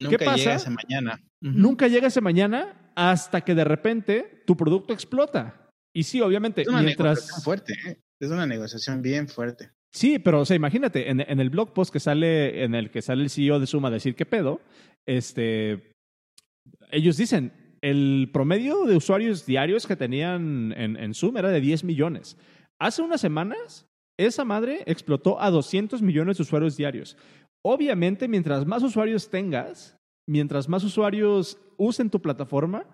[0.00, 0.36] Nunca ¿Qué pasa?
[0.36, 1.20] llega ese mañana.
[1.40, 1.54] Uh -huh.
[1.54, 5.70] Nunca llega ese mañana hasta que de repente tu producto explota.
[5.94, 7.18] Y sí, obviamente, es una mientras...
[7.18, 8.00] negociación fuerte, ¿eh?
[8.20, 9.70] es una negociación bien fuerte.
[9.92, 13.02] Sí, pero o sea, imagínate, en, en, el blog post que sale, en el que
[13.02, 14.60] sale el CEO de Suma a decir qué pedo,
[15.06, 15.92] este,
[16.90, 21.84] ellos dicen, el promedio de usuarios diarios que tenían en, en Zoom era de 10
[21.84, 22.36] millones.
[22.80, 23.86] Hace unas semanas,
[24.18, 27.16] esa madre explotó a 200 millones de usuarios diarios.
[27.64, 29.96] Obviamente, mientras más usuarios tengas,
[30.28, 32.84] mientras más usuarios usen tu plataforma,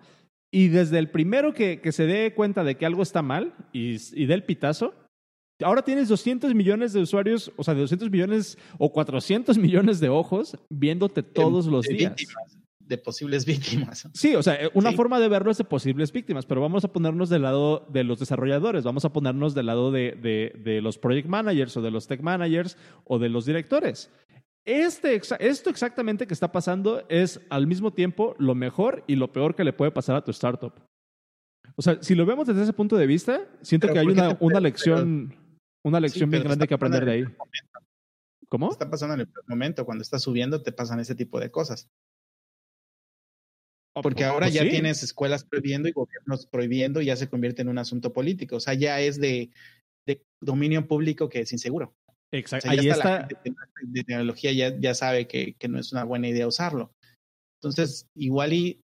[0.53, 3.97] y desde el primero que, que se dé cuenta de que algo está mal y,
[4.13, 4.93] y dé el pitazo,
[5.63, 10.09] ahora tienes 200 millones de usuarios, o sea, de 200 millones o 400 millones de
[10.09, 12.15] ojos viéndote todos los de días.
[12.15, 14.07] víctimas, de posibles víctimas.
[14.13, 14.95] Sí, o sea, una Sí.
[14.95, 18.19] forma de verlo es de posibles víctimas, pero vamos a ponernos del lado de los
[18.19, 22.07] desarrolladores, vamos a ponernos del lado de, de- de los project managers o de los
[22.07, 24.11] tech managers o de los directores.
[24.67, 29.53] Este, esto exactamente que está pasando es al mismo tiempo lo mejor y lo peor
[29.55, 30.73] que le puede pasar a tu startup.
[31.75, 34.15] O sea, si lo vemos desde ese punto de vista, siento Pero que hay ¿por
[34.15, 35.35] qué una, una pero- lección,
[35.85, 37.25] una lección Sí, bien grande que aprender de ahí.
[38.49, 38.71] ¿Cómo?
[38.71, 41.87] Está pasando en el momento, cuando estás subiendo te pasan ese tipo de cosas.
[43.93, 44.69] Porque ahora Pues ya sí.
[44.69, 48.57] tienes escuelas prohibiendo y gobiernos prohibiendo y ya se convierte en un asunto político.
[48.57, 49.51] O sea, ya es de,
[50.07, 51.95] de dominio público que es inseguro.
[52.07, 52.67] O Exacto.
[52.67, 55.93] sea, ya Ahí está la gente de, tecnología ya, ya sabe que, que no es
[55.93, 56.91] una buena idea usarlo.
[57.61, 58.81] Entonces, igual y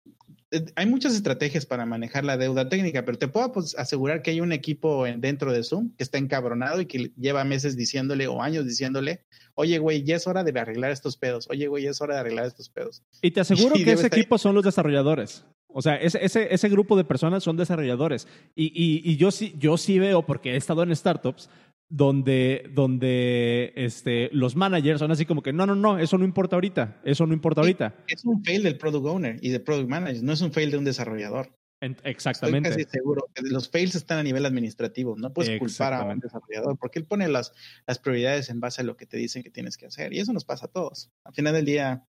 [0.77, 4.41] hay muchas estrategias para manejar la deuda técnica, pero te puedo pues, asegurar que hay
[4.41, 8.41] un equipo en- dentro de Zoom que está encabronado y que lleva meses diciéndole o
[8.43, 11.49] años diciéndole, oye, güey, ya es hora de arreglar estos pedos.
[11.51, 13.03] Oye, güey, ya es hora de arreglar estos pedos.
[13.23, 15.45] Y te aseguro Y que ese equipo son los desarrolladores.
[15.69, 18.27] O sea, ese, ese, ese grupo de personas son desarrolladores.
[18.55, 21.51] Y, y, y yo, sí, yo sí veo, porque he estado en startups,
[21.89, 26.57] donde, donde este, los managers son así como que, no, no, no, eso no importa
[26.57, 27.95] ahorita, eso no importa ahorita.
[28.09, 30.79] Es un fail del product owner y del product manager, no es un fail de
[30.79, 31.55] un desarrollador.
[31.83, 32.71] En- Estoy exactamente.
[32.71, 35.15] casi seguro que los fails están a nivel administrativo.
[35.17, 36.27] No puedes culpar a un Exactamente.
[36.27, 37.53] desarrollador porque él pone las,
[37.87, 40.13] las prioridades en base a lo que te dicen que tienes que hacer.
[40.15, 41.11] Y eso nos pasa a todos.
[41.25, 42.05] Al final del día,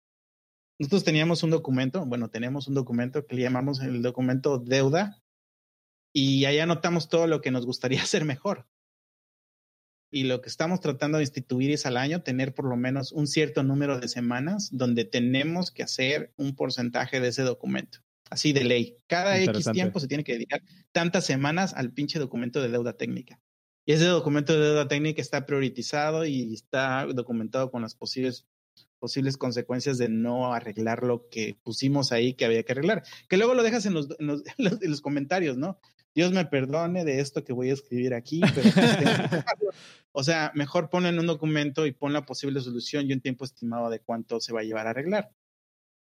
[0.79, 5.21] nosotros teníamos un documento, bueno, tenemos un documento que le llamamos el documento deuda
[6.15, 8.65] y ahí anotamos todo lo que nos gustaría hacer mejor.
[10.09, 13.27] Y lo que estamos tratando de instituir es al año tener por lo menos un
[13.27, 17.99] cierto número de semanas donde tenemos que hacer un porcentaje de ese documento.
[18.29, 18.97] Así de ley.
[19.07, 23.39] Cada X tiempo se tiene que dedicar tantas semanas al pinche documento de deuda técnica.
[23.85, 28.45] Y ese documento de deuda técnica está prioritizado y está documentado con las posibles,
[28.99, 33.03] posibles consecuencias de no arreglar lo que pusimos ahí que había que arreglar.
[33.29, 35.79] Que luego lo dejas en los, en los- en los comentarios, ¿no?
[36.17, 38.71] Dios me perdone de esto que voy a escribir aquí, pero
[40.11, 43.45] o sea, mejor ponlo en un documento y pon la posible solución y un tiempo
[43.45, 45.29] estimado de cuánto se va a llevar a arreglar.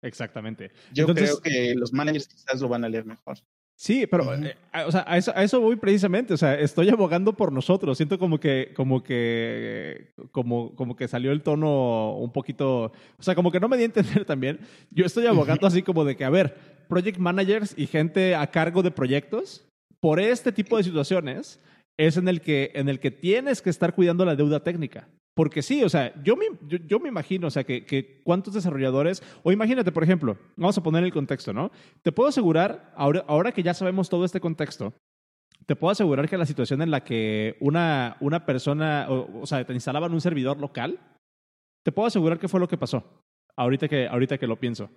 [0.01, 0.71] Exactamente.
[0.95, 3.37] Yo Entonces- creo que los managers quizás lo van a leer mejor.
[3.77, 6.33] Sí, pero eh, o sea, a eso, a eso voy precisamente.
[6.33, 7.99] O sea, estoy abogando por nosotros.
[7.99, 12.93] Siento como que, como que, como, como que salió el tono un poquito.
[13.19, 14.61] O sea, como que no me di a entender también.
[14.91, 16.57] Yo estoy abogando así como de que, a ver,
[16.89, 19.67] project managers y gente a cargo de proyectos,
[19.99, 21.61] por este tipo de situaciones,
[21.99, 25.09] es en el que, en el que tienes que estar cuidando la deuda técnica.
[25.35, 29.23] Porque sí, o sea, yo me, yo, me imagino, o sea, que, que cuántos desarrolladores,
[29.43, 31.71] o imagínate, por ejemplo, vamos a poner el contexto, ¿no?
[32.03, 34.93] Te puedo asegurar, ahora, ahora que ya sabemos todo este contexto,
[35.67, 39.65] te puedo asegurar que la situación en la que una, una persona, o, o sea,
[39.65, 40.99] te instalaban un servidor local,
[41.85, 43.05] te puedo asegurar que fue lo que pasó,
[43.57, 44.91] ahorita que, ahorita que lo pienso.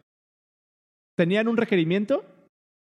[1.15, 2.25] Tenían un requerimiento,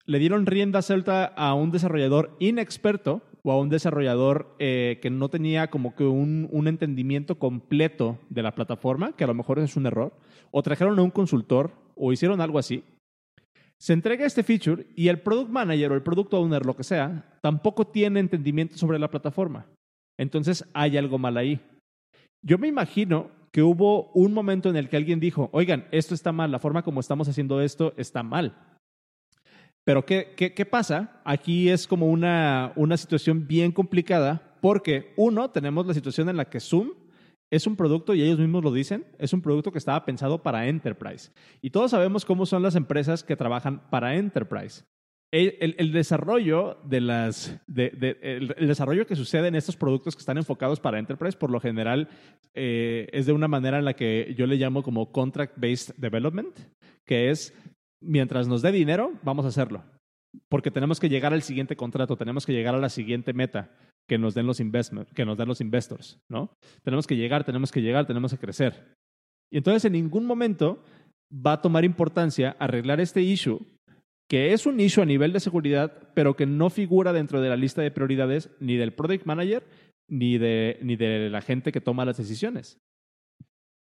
[0.07, 5.29] le dieron rienda suelta a un desarrollador inexperto o a un desarrollador eh, que no
[5.29, 9.77] tenía como que un, un entendimiento completo de la plataforma, que a lo mejor es
[9.77, 10.13] un error,
[10.51, 12.85] o trajeron a un consultor o hicieron algo así.
[13.79, 17.39] Se entrega este feature y el product manager o el product owner, lo que sea,
[17.41, 19.67] tampoco tiene entendimiento sobre la plataforma.
[20.19, 21.61] Entonces hay algo mal ahí.
[22.43, 26.31] Yo me imagino que hubo un momento en el que alguien dijo, oigan, esto está
[26.31, 28.55] mal, la forma como estamos haciendo esto está mal.
[29.85, 31.21] Pero ¿qué, qué, qué pasa?
[31.25, 36.51] Aquí es como una, una situación bien complicada porque, uno, tenemos la situación en la
[36.51, 36.91] que Zoom
[37.51, 40.69] es un producto, y ellos mismos lo dicen, es un producto que estaba pensado para
[40.69, 41.33] enterprise.
[41.61, 44.85] Y todos sabemos cómo son las empresas que trabajan para enterprise.
[45.33, 50.99] El, desarrollo de las el desarrollo que sucede en estos productos que están enfocados para
[50.99, 52.09] enterprise por lo general
[52.53, 56.59] eh, es de una manera en la que yo le llamo como contract based development
[57.05, 57.55] que es
[58.01, 59.83] mientras nos dé dinero vamos a hacerlo.
[60.49, 63.71] Porque tenemos que llegar al siguiente contrato tenemos que llegar a la siguiente meta
[64.09, 67.73] que nos den los investment, que nos den los investors no tenemos que llegar tenemos
[67.73, 68.95] que llegar tenemos que crecer.
[69.53, 70.83] Y entonces en ningún momento
[71.35, 73.61] va a tomar importancia arreglar este issue
[74.31, 77.57] que es un issue a nivel de seguridad, pero que no figura dentro de la
[77.57, 79.65] lista de prioridades ni del product manager
[80.09, 82.79] ni de, ni de la gente que toma las decisiones.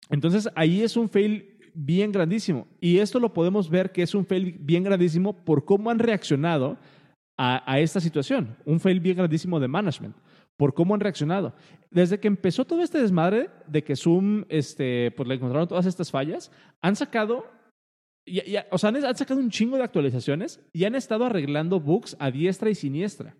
[0.08, 2.66] Entonces, ahí es un fail bien grandísimo.
[2.80, 6.76] Y esto lo podemos ver que es un fail bien grandísimo por cómo han reaccionado
[7.36, 8.56] a, esta situación.
[8.64, 10.16] Un fail bien grandísimo de management
[10.56, 11.54] por cómo han reaccionado.
[11.88, 16.10] Desde que empezó todo este desmadre de que Zoom, este, pues le encontraron todas estas
[16.10, 16.50] fallas,
[16.82, 17.46] han sacado,
[18.26, 22.16] ya, o sea, han, han, sacado un chingo de actualizaciones y han estado arreglando bugs
[22.18, 23.36] a diestra y siniestra.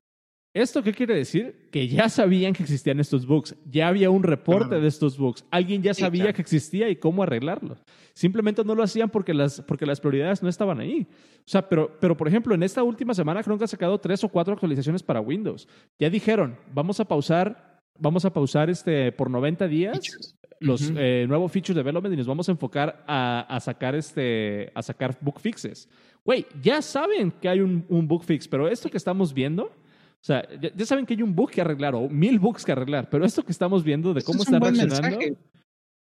[0.59, 1.69] ¿Esto qué quiere decir?
[1.71, 5.83] Que ya sabían que existían estos bugs, ya había un reporte de estos bugs, alguien
[5.85, 6.35] ya sabía sí, claro.
[6.35, 7.85] que existía y cómo arreglarlos.
[8.13, 11.07] Simplemente no lo hacían porque las, porque las prioridades no estaban ahí.
[11.11, 14.25] O sea, pero, pero por ejemplo, en esta última semana creo que han sacado tres
[14.25, 15.69] o cuatro actualizaciones para Windows.
[15.97, 20.37] Ya dijeron, vamos a pausar, vamos a pausar este, por 90 días features.
[20.59, 20.99] los uh -huh.
[20.99, 25.17] eh, nuevos features development y nos vamos a enfocar a, a, sacar, este, a sacar
[25.21, 25.89] bug fixes.
[26.25, 29.71] Güey, ya saben que hay un, un bug fix, pero esto que estamos viendo
[30.21, 32.73] o sea, ya, ya, saben que hay un bug que arreglar o mil bugs que
[32.73, 35.03] arreglar, pero esto que estamos viendo de cómo están reaccionando.
[35.03, 35.37] Mensaje.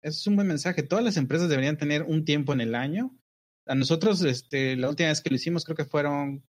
[0.02, 0.82] Eso es un buen mensaje.
[0.82, 3.18] Todas las empresas deberían tener un tiempo en el año.
[3.66, 6.44] A nosotros, este, la última vez que lo hicimos, creo que fueron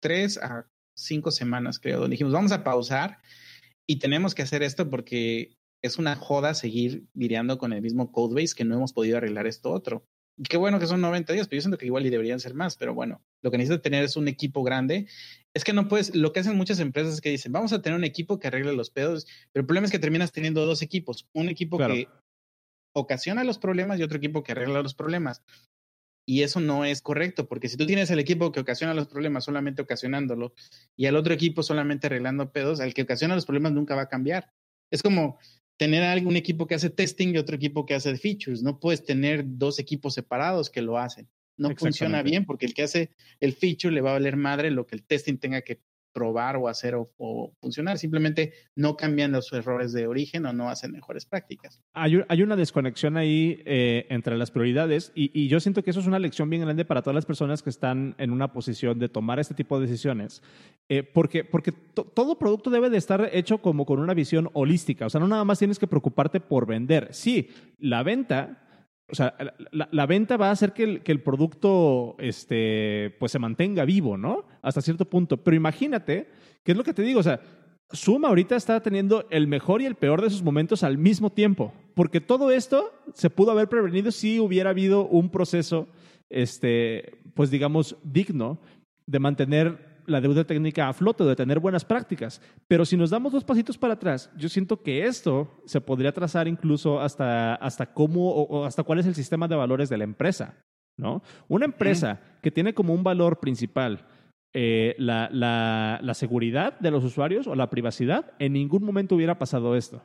[0.00, 3.18] tres a cinco semanas, creo, donde dijimos, vamos a pausar
[3.88, 8.54] y tenemos que hacer esto porque es una joda seguir lidiando con el mismo codebase
[8.54, 10.06] que no hemos podido arreglar esto otro.
[10.38, 12.54] Y qué bueno que son 90 días, pero yo siento que igual y deberían ser
[12.54, 15.06] más, pero bueno, lo que necesitas tener es un equipo grande.
[15.56, 17.96] Es que no puedes, lo que hacen muchas empresas es que dicen, vamos a tener
[17.98, 21.30] un equipo que arregle los pedos, pero el problema es que terminas teniendo dos equipos,
[21.32, 21.94] un equipo claro.
[21.94, 22.10] que
[22.94, 25.42] ocasiona los problemas y otro equipo que arregla los problemas.
[26.28, 29.46] Y eso no es correcto, porque si tú tienes el equipo que ocasiona los problemas
[29.46, 30.52] solamente ocasionándolo
[30.94, 34.08] y al otro equipo solamente arreglando pedos, al que ocasiona los problemas nunca va a
[34.10, 34.52] cambiar.
[34.90, 35.38] Es como
[35.78, 38.62] tener un equipo que hace testing y otro equipo que hace features.
[38.62, 41.30] No puedes tener dos equipos separados que lo hacen.
[41.56, 44.86] No funciona bien porque el que hace el feature le va a valer madre lo
[44.86, 45.80] que el testing tenga que
[46.16, 47.98] probar o hacer o, o, funcionar.
[47.98, 51.82] Simplemente no cambian los errores de origen o no hacen mejores prácticas.
[51.92, 56.00] Hay, hay una desconexión ahí eh, entre las prioridades y, y, yo siento que eso
[56.00, 59.10] es una lección bien grande para todas las personas que están en una posición de
[59.10, 60.42] tomar este tipo de decisiones.
[60.88, 65.04] Eh, porque porque to, todo producto debe de estar hecho como con una visión holística.
[65.04, 67.08] O sea, no nada más tienes que preocuparte por vender.
[67.12, 68.65] Sí, la venta
[69.08, 69.36] o sea,
[69.70, 74.16] la, venta va a hacer que el, que el, producto este, pues se mantenga vivo,
[74.16, 74.44] ¿no?
[74.62, 75.36] Hasta cierto punto.
[75.36, 76.28] Pero imagínate,
[76.64, 77.20] ¿qué es lo que te digo?
[77.20, 77.40] O sea,
[77.94, 81.72] Zoom ahorita está teniendo el mejor y el peor de sus momentos al mismo tiempo.
[81.94, 85.86] Porque todo esto se pudo haber prevenido si hubiera habido un proceso,
[86.28, 88.58] este, pues digamos, digno
[89.06, 92.40] de mantener la deuda técnica a flote, de tener buenas prácticas.
[92.68, 96.48] Pero si nos damos dos pasitos para atrás, yo siento que esto se podría trazar
[96.48, 100.56] incluso hasta, hasta cómo o, hasta cuál es el sistema de valores de la empresa.
[100.96, 101.22] ¿no?
[101.48, 104.06] Una empresa que tiene como un valor principal
[104.54, 109.38] eh, la, la, la seguridad de los usuarios o la privacidad, en ningún momento hubiera
[109.38, 110.02] pasado esto.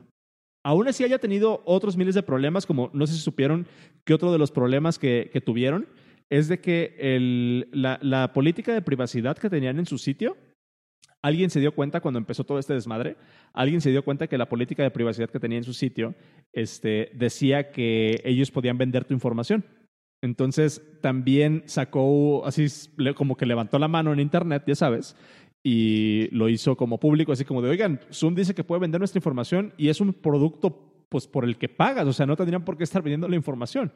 [0.63, 3.65] Aún así haya tenido otros miles de problemas, como no sé si supieron
[4.03, 5.87] que otro de los problemas que, que tuvieron
[6.31, 10.37] es de que la, política de privacidad que tenían en su sitio,
[11.21, 13.17] alguien se dio cuenta cuando empezó todo este desmadre,
[13.51, 16.15] alguien se dio cuenta que la política de privacidad que tenía en su sitio
[16.53, 19.65] este, decía que ellos podían vender tu información.
[20.23, 22.67] Entonces también sacó, así
[23.13, 25.17] como que levantó la mano en Internet, ya sabes,
[25.63, 29.19] y lo hizo como público, así como de, oigan, Zoom dice que puede vender nuestra
[29.19, 32.77] información y es un producto pues, por el que pagas, o sea, no tendrían por
[32.77, 33.91] qué estar vendiendo la información.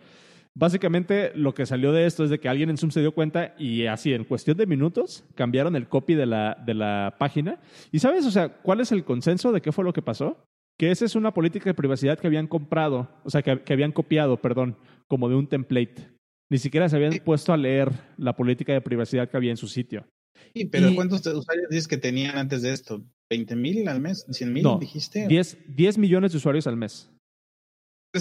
[0.58, 3.54] Básicamente lo que salió de esto es de que alguien en Zoom se dio cuenta
[3.60, 7.60] y así en cuestión de minutos cambiaron el copy de la, de la página.
[7.92, 10.48] ¿Y sabes, o sea, cuál es el consenso de qué fue lo que pasó?
[10.78, 13.92] Que esa es una política de privacidad que habían comprado, o sea, que, que habían
[13.92, 16.10] copiado, perdón, como de un template.
[16.50, 17.20] Ni siquiera se habían sí.
[17.20, 20.08] puesto a leer la política de privacidad que había en su sitio.
[20.54, 23.06] Sí, pero y, ¿cuántos usuarios dices que tenían antes de esto?
[23.30, 24.26] ¿20 mil al mes?
[24.30, 25.28] ¿100 mil no, dijiste?
[25.28, 27.12] 10, 10 millones de usuarios al mes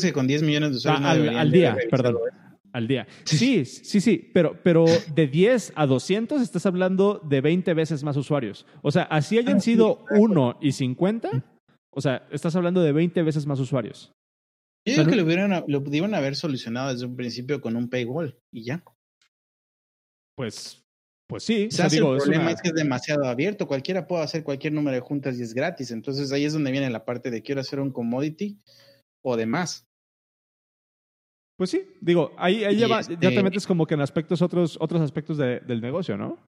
[0.03, 1.05] que con 10 millones de usuarios.
[1.05, 2.17] Ah, no al, al, día, perdón.
[2.73, 3.07] Al día.
[3.25, 8.17] Sí, sí, sí, pero, pero de 10 a 200 estás hablando de 20 veces más
[8.17, 8.67] usuarios.
[8.83, 11.45] O sea, así hayan ah, sido sí, 1 y 50,
[11.91, 14.13] o sea, estás hablando de 20 veces más usuarios.
[14.85, 18.37] Yo creo que lo, hubieran, lo pudieron haber solucionado desde un principio con un paywall
[18.53, 18.83] y ya.
[20.37, 20.83] Pues,
[21.29, 21.69] pues sí.
[21.69, 22.53] O sea, digo, el problema una...
[22.53, 23.69] es, que es demasiado abierto.
[23.69, 25.93] Cualquiera puede hacer cualquier número de juntas y es gratis.
[25.93, 28.59] Entonces ahí es donde viene la parte de quiero hacer un commodity
[29.25, 29.87] o demás.
[31.57, 33.17] Pues sí, digo, ahí, ahí ya, va, este...
[33.21, 36.39] ya, te metes como que en aspectos otros, otros aspectos de, del negocio, ¿no?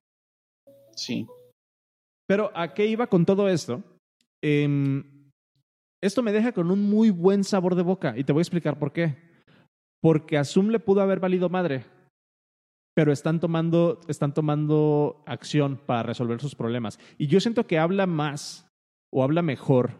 [0.95, 1.25] Sí.
[2.27, 3.81] Pero ¿a qué iba con todo esto?
[4.43, 5.03] Eh,
[6.01, 8.77] esto me deja con un muy buen sabor de boca y te voy a explicar
[8.77, 9.15] por qué.
[10.01, 11.85] Porque a Zoom le pudo haber valido madre,
[12.93, 16.99] pero están tomando, están tomando acción para resolver sus problemas.
[17.17, 18.67] Y yo siento que habla más
[19.11, 19.91] o habla mejor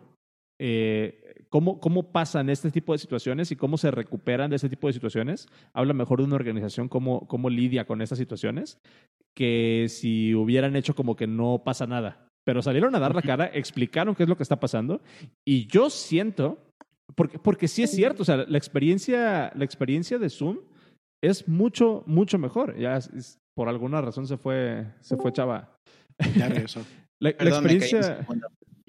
[0.59, 4.87] eh, cómo, cómo pasan este tipo de situaciones y cómo se recuperan de este tipo
[4.87, 5.47] de situaciones.
[5.73, 8.79] Habla mejor de una organización cómo, cómo lidia con estas situaciones
[9.35, 12.27] que si hubieran hecho como que no pasa nada.
[12.45, 15.01] Pero salieron a dar la cara, explicaron qué es lo que está pasando
[15.45, 16.57] y yo siento,
[17.15, 20.59] porque, porque sí es cierto, o sea, la experiencia, la experiencia de Zoom
[21.21, 22.77] es mucho, mucho mejor.
[22.77, 22.99] Ya
[23.55, 25.77] por alguna razón se fue, se fue chava.
[26.35, 26.81] Ya regresó.
[27.19, 28.25] la, la experiencia...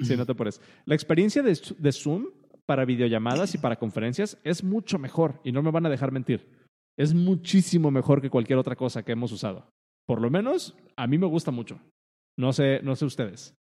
[0.01, 0.61] Sí, no te pones.
[0.85, 2.27] La experiencia de, de, Zoom
[2.69, 6.47] para videollamadas y para conferencias es mucho mejor y no me van a dejar mentir.
[6.99, 9.73] Es muchísimo mejor que cualquier otra cosa que hemos usado.
[10.07, 11.81] Por lo menos a mí me gusta mucho.
[12.37, 13.55] No sé, no sé ustedes.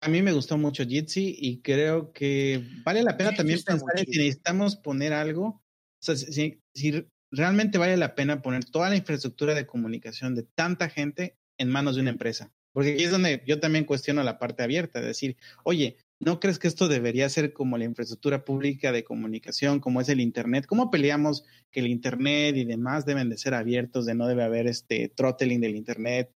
[0.00, 4.06] A mí me gustó mucho Jitsi y creo que vale la pena también pensar en
[4.06, 5.46] si necesitamos poner algo.
[5.46, 5.60] O
[5.98, 10.88] sea, si, si realmente vale la pena poner toda la infraestructura de comunicación de tanta
[10.88, 12.52] gente en manos de una empresa.
[12.72, 16.58] Porque aquí es donde yo también cuestiono la parte abierta, de decir, oye, ¿no crees
[16.58, 20.66] que esto debería ser como la infraestructura pública de comunicación, como es el Internet?
[20.66, 24.66] ¿Cómo peleamos que el Internet y demás deben de ser abiertos, de no debe haber
[24.66, 26.32] este throttling del Internet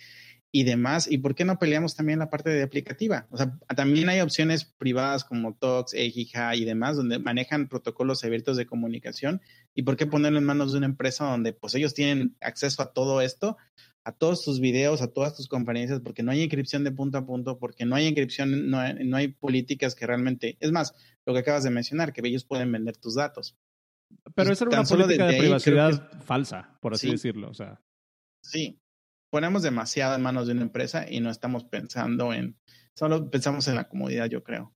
[0.53, 1.11] y demás?
[1.11, 3.27] ¿Y por qué no peleamos también la parte de aplicativa?
[3.31, 8.57] O sea, también hay opciones privadas como Tox, Ejija y demás, donde manejan protocolos abiertos
[8.59, 9.41] de comunicación.
[9.75, 12.93] ¿Y por qué ponerlo en manos de una empresa donde pues ellos tienen acceso a
[12.93, 13.57] todo esto?
[14.05, 17.27] A todos tus videos, a todas tus conferencias, porque no hay inscripción de punto a
[17.27, 20.95] punto, porque no hay inscripción, no hay, no hay políticas que realmente, es más,
[21.27, 23.57] lo que acabas de mencionar, que ellos pueden vender tus datos.
[24.09, 27.51] Pero pues, esa era una política de privacidad falsa, por así decirlo.
[27.51, 27.81] O sea.
[28.43, 28.81] Sí,
[29.31, 32.57] ponemos demasiado en manos de una empresa y no estamos pensando en,
[32.95, 34.75] solo pensamos en la comodidad, yo creo.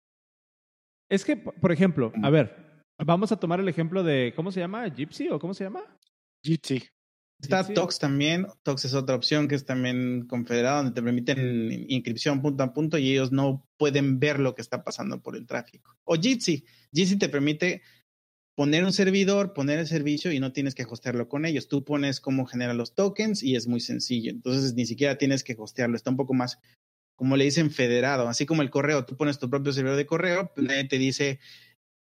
[1.10, 4.86] Es que, por ejemplo, a ver, vamos a tomar el ejemplo de, ¿cómo se llama?
[4.88, 5.82] ¿Gypsy o cómo se llama?
[6.42, 6.82] Gypsy.
[7.44, 8.46] Está Tox también.
[8.62, 12.98] Tox es otra opción que es también confederado, donde te permiten inscripción punto a punto
[12.98, 15.96] y ellos no pueden ver lo que está pasando por el tráfico.
[16.04, 16.64] O Jitsi.
[16.92, 17.82] Jitsi te permite
[18.56, 21.68] poner un servidor, poner el servicio y no tienes que hostearlo con ellos.
[21.68, 24.30] Tú pones cómo generar los tokens y es muy sencillo.
[24.30, 25.96] Entonces ni siquiera tienes que hostearlo.
[25.96, 26.58] Está un poco más,
[27.16, 28.28] como le dicen, federado.
[28.28, 31.40] Así como el correo, tú pones tu propio servidor de correo, nadie te dice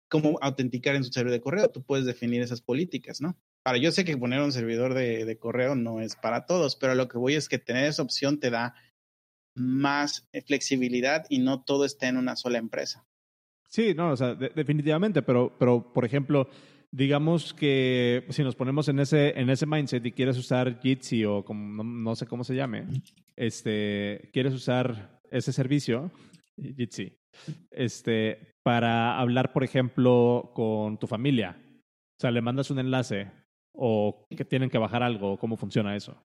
[0.08, 1.68] cómo autenticar en su servidor de correo.
[1.68, 3.36] Tú puedes definir esas políticas, ¿no?
[3.66, 6.94] Ahora, yo sé que poner un servidor de, de, correo no es para todos, pero
[6.94, 8.76] lo que voy es que tener esa opción te da
[9.56, 13.04] más flexibilidad y no todo está en una sola empresa.
[13.68, 16.48] Sí, no, o sea, de, definitivamente, pero, pero por ejemplo,
[16.92, 21.44] digamos que si nos ponemos en ese, en ese mindset y quieres usar Jitsi o
[21.44, 22.86] como, no, no, sé cómo se llame,
[23.34, 26.12] este, quieres usar ese servicio,
[26.56, 27.18] Jitsi,
[27.72, 31.60] este, para hablar, por ejemplo, con tu familia.
[32.16, 33.28] O sea, le mandas un enlace
[33.76, 35.38] o que tienen que bajar algo?
[35.38, 36.16] ¿Cómo funciona eso?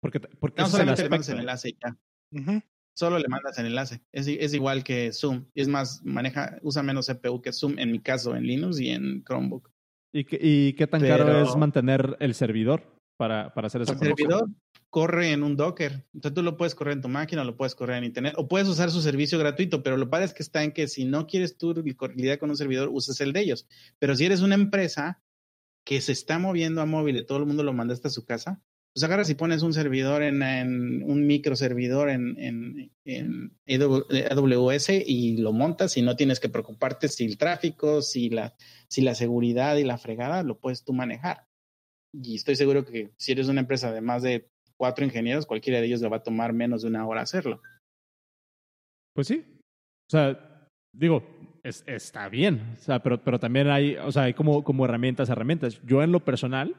[0.00, 1.96] Porque, porque no, solamente le mandas el enlace y ya.
[2.32, 2.62] Uh -huh.
[2.96, 4.02] Solo le mandas el enlace.
[4.12, 5.46] Es, es, igual que Zoom.
[5.54, 9.24] Es más, maneja, usa menos CPU que Zoom, en mi caso, en Linux y en
[9.24, 9.70] Chromebook.
[10.12, 12.82] ¿Y, qué, y qué tan Pero, caro es mantener el servidor
[13.16, 14.48] para, para hacer esa El servidor
[14.94, 16.06] corre en un Docker.
[16.14, 18.68] Entonces tú lo puedes correr en tu máquina, lo puedes correr en Internet, o puedes
[18.68, 21.58] usar su servicio gratuito, pero lo padre es que está en que si no quieres
[21.58, 21.74] tú
[22.14, 23.66] lidiar con un servidor, uses el de ellos.
[23.98, 25.20] Pero si eres una empresa,
[25.84, 28.62] que se está moviendo a móvil y todo el mundo lo manda hasta su casa,
[28.94, 30.42] pues agarras y pones un servidor en,
[31.02, 33.52] un microservidor en, en,
[34.30, 38.54] AWS y lo montas y no tienes que preocuparte si el tráfico, si la,
[38.88, 41.48] si la seguridad y la fregada lo puedes tú manejar.
[42.12, 45.86] Y estoy seguro que si eres una empresa de más de cuatro ingenieros, cualquiera de
[45.86, 47.60] ellos le va a tomar menos de una hora hacerlo.
[49.12, 49.44] Pues sí.
[50.08, 51.24] O sea, digo,
[51.64, 55.30] es, está bien, o sea, pero, pero también hay, o sea, hay como, como herramientas,
[55.30, 55.80] herramientas.
[55.84, 56.76] Yo en lo personal,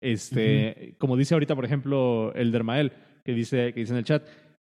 [0.00, 0.98] este, uh -huh.
[0.98, 2.92] como dice ahorita, por ejemplo, el Dermael,
[3.24, 4.22] que dice, que dice en el chat,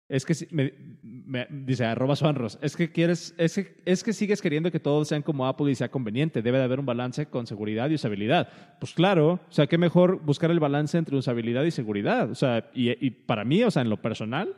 [0.09, 4.43] es que me, me, dice arroba suanros, es que quieres, es que, es que sigues
[4.43, 7.47] queriendo que todos sean como Apple y sea conveniente, debe de haber un balance con
[7.47, 8.49] seguridad y usabilidad.
[8.81, 12.31] Pues claro, o sea, qué mejor buscar el balance entre usabilidad y seguridad.
[12.31, 14.55] O sea, y, y para mí, o sea, en lo personal,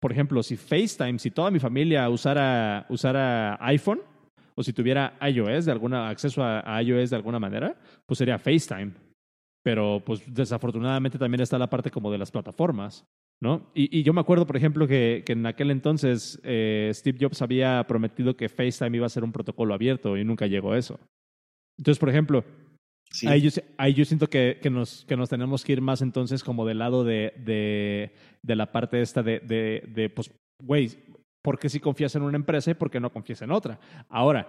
[0.00, 4.00] por ejemplo, si FaceTime, si toda mi familia usara, usara iPhone,
[4.56, 7.76] o si tuviera iOS de alguna acceso a, a, iOS de alguna manera,
[8.06, 8.92] pues sería FaceTime.
[9.62, 13.06] Pero pues desafortunadamente también está la parte como de las plataformas,
[13.40, 13.70] ¿no?
[13.74, 17.42] Y, y yo me acuerdo, por ejemplo, que, que en aquel entonces eh, Steve Jobs
[17.42, 21.00] había prometido que FaceTime iba a ser un protocolo abierto y nunca llegó a eso.
[21.78, 22.44] Entonces, por ejemplo,
[23.10, 23.26] sí.
[23.26, 26.44] ahí, yo, ahí yo siento que, que, nos, que nos tenemos que ir más entonces
[26.44, 30.30] como del lado de, de, de la parte esta de, de, de pues,
[30.62, 30.90] güey,
[31.44, 33.78] ¿Por qué si confías en una empresa y por qué no confías en otra?
[34.08, 34.48] Ahora,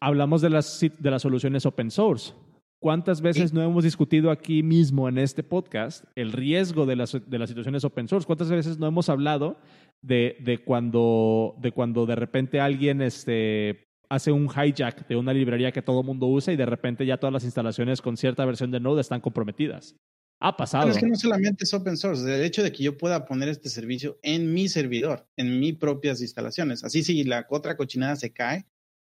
[0.00, 2.34] hablamos de las, de las soluciones open source.
[2.78, 7.38] ¿Cuántas veces no hemos discutido aquí mismo en este podcast el riesgo de las, de
[7.38, 8.26] las situaciones open source?
[8.26, 9.56] ¿Cuántas veces no hemos hablado
[10.02, 15.72] de, de, cuando, de cuando de repente alguien este, hace un hijack de una librería
[15.72, 18.70] que todo el mundo usa y de repente ya todas las instalaciones con cierta versión
[18.70, 19.96] de Node están comprometidas.
[20.42, 20.84] Ha pasado.
[20.84, 23.50] Pero es que no solamente es open source, el hecho de que yo pueda poner
[23.50, 26.82] este servicio en mi servidor, en mis propias instalaciones.
[26.82, 28.66] Así si la otra cochinada se cae,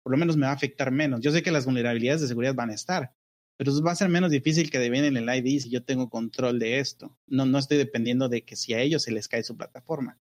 [0.02, 1.22] por lo menos me va a afectar menos.
[1.22, 3.14] Yo sé que las vulnerabilidades de seguridad van a estar,
[3.56, 6.80] pero va a ser menos difícil que devenen el ID si yo tengo control de
[6.80, 7.16] esto.
[7.28, 10.20] No, no estoy dependiendo de que si a ellos se les cae su plataforma.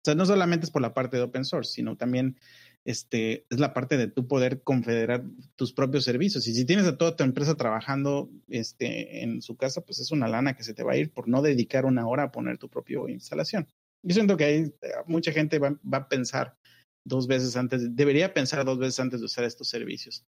[0.00, 2.38] O sea, no solamente es por la parte de open source, sino también
[2.84, 5.24] este, es la parte de tu poder confederar
[5.56, 6.46] tus propios servicios.
[6.46, 10.28] Y si tienes a toda tu empresa trabajando este, en su casa, pues es una
[10.28, 12.68] lana que se te va a ir por no dedicar una hora a poner tu
[12.68, 13.68] propia instalación.
[14.02, 14.72] Yo siento que hay eh,
[15.06, 16.56] mucha gente va, va a pensar
[17.04, 20.24] dos veces antes, debería pensar dos veces antes de usar estos servicios.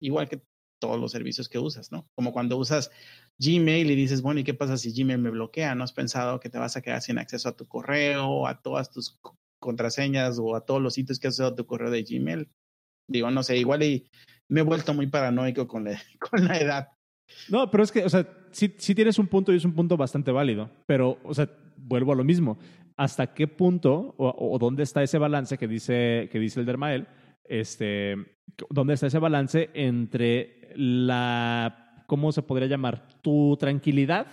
[0.00, 0.42] Igual que
[0.82, 2.08] todos los servicios que usas, ¿no?
[2.16, 2.90] Como cuando usas
[3.38, 5.76] Gmail y dices, bueno, ¿y qué pasa si Gmail me bloquea?
[5.76, 8.90] ¿No has pensado que te vas a quedar sin acceso a tu correo, a todas
[8.90, 9.20] tus
[9.62, 12.50] contraseñas o a todos los sitios que has usado tu correo de Gmail?
[13.08, 14.10] Digo, no sé, igual y
[14.48, 15.98] me he vuelto muy paranoico con la,
[16.30, 16.88] con la edad.
[17.48, 19.96] No, pero es que, o sea, sí, sí tienes un punto y es un punto
[19.96, 21.48] bastante válido, pero, o sea,
[21.78, 22.58] vuelvo a lo mismo.
[22.98, 27.06] ¿Hasta qué punto o, o dónde está ese balance que dice, que dice el Dermael?
[27.44, 28.16] Este,
[28.70, 33.08] ¿Dónde está ese balance entre la, ¿cómo se podría llamar?
[33.22, 34.26] Tu tranquilidad,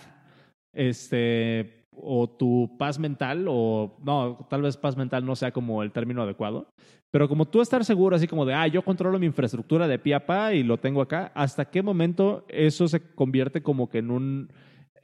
[0.72, 5.92] este, o tu paz mental, o no, tal vez paz mental no sea como el
[5.92, 6.72] término adecuado,
[7.10, 10.14] pero como tú estar seguro, así como de, ah, yo controlo mi infraestructura de pie
[10.14, 14.10] a pa y lo tengo acá, ¿hasta qué momento eso se convierte como que en
[14.10, 14.52] un,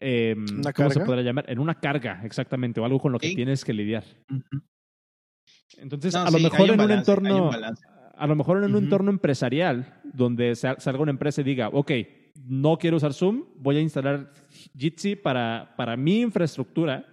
[0.00, 0.90] eh, ¿cómo carga?
[0.90, 1.44] se podría llamar?
[1.48, 3.34] En una carga, exactamente, o algo con lo que sí.
[3.34, 4.04] tienes que lidiar.
[4.30, 4.62] Uh -huh.
[5.78, 7.54] Entonces, no, a lo sí, mejor en balance, un entorno, un
[8.18, 8.82] a lo mejor en un uh -huh.
[8.84, 11.90] entorno empresarial, donde salga una empresa y diga, ok,
[12.44, 14.32] no quiero usar Zoom, voy a instalar
[14.76, 17.06] Jitsi para, para mi infraestructura,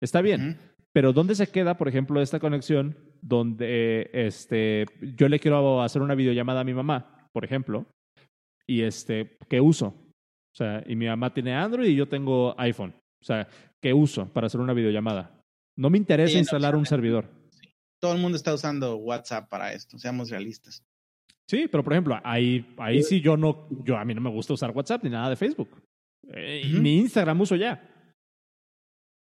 [0.00, 0.40] está bien.
[0.40, 0.56] Uh -huh.
[0.92, 6.14] Pero ¿dónde se queda, por ejemplo, esta conexión donde este, yo le quiero hacer una
[6.14, 7.86] videollamada a mi mamá, por ejemplo,
[8.66, 9.86] y este, ¿qué uso?
[10.52, 12.94] O sea, y mi mamá tiene Android y yo tengo iPhone.
[13.20, 13.48] O sea,
[13.80, 15.42] ¿qué uso para hacer una videollamada?
[15.76, 17.28] No me interesa sí, instalar no, un servidor.
[17.50, 17.68] Sí.
[18.00, 20.82] Todo el mundo está usando WhatsApp para esto, seamos realistas.
[21.50, 24.52] Sí, pero por ejemplo, ahí, ahí sí yo no, yo a mí no me gusta
[24.52, 25.68] usar WhatsApp ni nada de Facebook.
[26.32, 26.80] Eh, uh -huh.
[26.80, 27.82] Ni Instagram uso ya.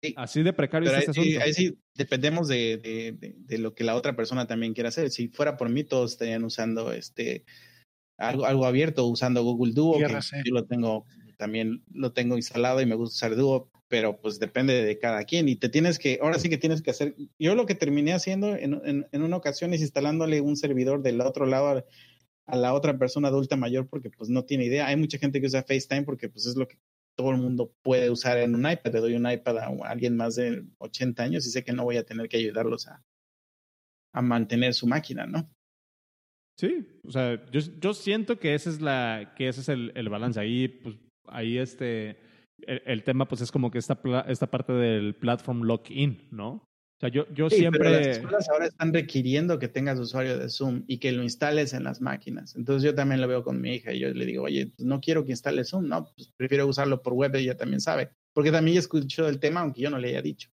[0.01, 0.13] Sí.
[0.15, 1.45] Así de precario Pero es este ahí, asunto.
[1.45, 5.09] ahí sí dependemos de, de, de, de, lo que la otra persona también quiera hacer.
[5.09, 7.43] Si fuera por mí, todos estarían usando este
[8.17, 10.07] algo, algo abierto, usando Google Duo, que
[10.45, 11.05] yo lo tengo
[11.37, 15.49] también lo tengo instalado y me gusta usar Duo, pero pues depende de cada quien.
[15.49, 17.15] Y te tienes que, ahora sí que tienes que hacer.
[17.37, 21.19] Yo lo que terminé haciendo en, en, en una ocasión es instalándole un servidor del
[21.19, 21.83] otro lado
[22.45, 24.87] a, la otra persona adulta mayor porque pues no tiene idea.
[24.87, 26.77] Hay mucha gente que usa FaceTime porque pues es lo que
[27.15, 28.93] todo el mundo puede usar en un iPad.
[28.93, 31.97] Le doy un iPad a alguien más de 80 años y sé que no voy
[31.97, 33.03] a tener que ayudarlos a,
[34.13, 35.49] a mantener su máquina, ¿no?
[36.57, 40.09] Sí, o sea, yo, yo siento que ese es la, que ese es el, el
[40.09, 40.39] balance.
[40.39, 42.11] Ahí, pues, ahí este,
[42.59, 46.63] el, el, tema, pues, es como que esta, esta parte del platform lock-in, ¿no?
[47.03, 47.79] Sea, yo, yo sí, siempre.
[47.81, 51.73] Pero las escuelas ahora están requiriendo que tengas usuario de Zoom y que lo instales
[51.73, 52.55] en las máquinas.
[52.55, 55.01] Entonces yo también lo veo con mi hija y yo le digo, oye, pues no
[55.01, 58.11] quiero que instale Zoom, no, pues prefiero usarlo por web, ella también sabe.
[58.31, 60.49] Porque también escuchó el tema, aunque yo no le haya dicho.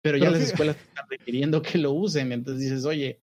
[0.00, 2.32] Pero, pero ya las escuelas están requiriendo que lo usen.
[2.32, 3.20] Entonces dices, oye,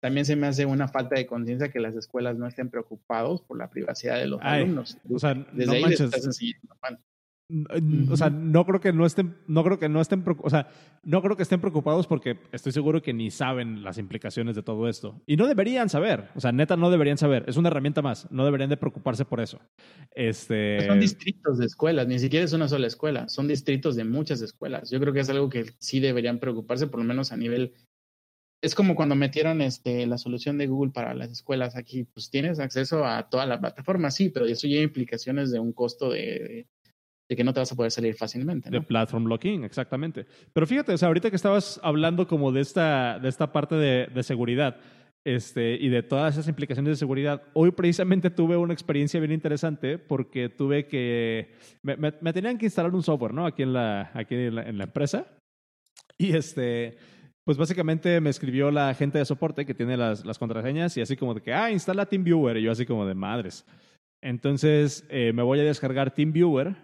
[0.00, 3.56] también se me hace una falta de conciencia que las escuelas no estén preocupados por
[3.56, 4.98] la privacidad de los Ay, alumnos.
[5.10, 6.00] O sea, Desde no ahí manches.
[6.00, 7.00] estás enseñando mal.
[8.10, 10.68] O sea, no creo que no estén, no creo que no estén, o sea,
[11.02, 14.88] no creo que estén preocupados porque estoy seguro que ni saben las implicaciones de todo
[14.88, 15.20] esto.
[15.26, 17.44] Y no deberían saber, o sea, neta no deberían saber.
[17.46, 19.60] Es una herramienta más, no deberían de preocuparse por eso.
[20.14, 20.86] Este...
[20.86, 24.90] Son distritos de escuelas, ni siquiera es una sola escuela, son distritos de muchas escuelas.
[24.90, 27.74] Yo creo que es algo que sí deberían preocuparse, por lo menos a nivel
[28.62, 32.58] es como cuando metieron este, la solución de Google para las escuelas aquí, pues tienes
[32.58, 36.66] acceso a toda la plataforma, sí, pero eso lleva implicaciones de un costo de,
[37.34, 38.70] de que no te vas a poder salir fácilmente.
[38.70, 38.78] ¿no?
[38.78, 40.24] De platform locking, exactamente.
[40.52, 44.06] Pero fíjate, o sea, ahorita que estabas hablando como de esta, de esta parte de,
[44.06, 44.76] de seguridad
[45.24, 49.98] este, y de todas esas implicaciones de seguridad, hoy precisamente tuve una experiencia bien interesante
[49.98, 53.46] porque tuve que, me, me, me tenían que instalar un software, ¿no?
[53.46, 55.26] Aquí en la, aquí en la, en la empresa.
[56.16, 56.96] Y este,
[57.44, 61.16] pues básicamente me escribió la gente de soporte que tiene las, las contraseñas y así
[61.16, 62.58] como de que, ah, instala TeamViewer.
[62.58, 63.66] Y yo así como de madres.
[64.22, 66.76] Entonces eh, me voy a descargar TeamViewer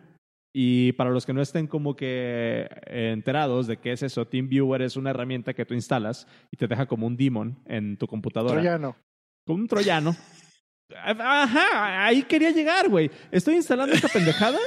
[0.53, 4.97] y para los que no estén como que enterados de qué es eso, TeamViewer es
[4.97, 8.55] una herramienta que tú instalas y te deja como un demon en tu computadora.
[8.55, 8.97] Troyano.
[9.47, 10.17] Como un troyano.
[11.05, 13.11] Ajá, ahí quería llegar, güey.
[13.31, 14.59] Estoy instalando esta pendejada.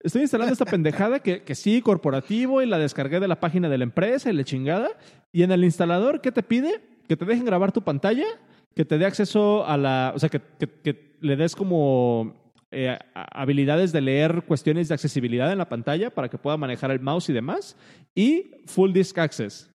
[0.00, 3.78] Estoy instalando esta pendejada que, que sí, corporativo, y la descargué de la página de
[3.78, 4.88] la empresa y la chingada.
[5.32, 6.80] Y en el instalador, ¿qué te pide?
[7.06, 8.26] Que te dejen grabar tu pantalla,
[8.74, 12.98] que te dé acceso a la, o sea, que, que, que le des como eh,
[13.14, 17.30] habilidades de leer cuestiones de accesibilidad en la pantalla para que pueda manejar el mouse
[17.30, 17.76] y demás,
[18.14, 19.70] y full disk access.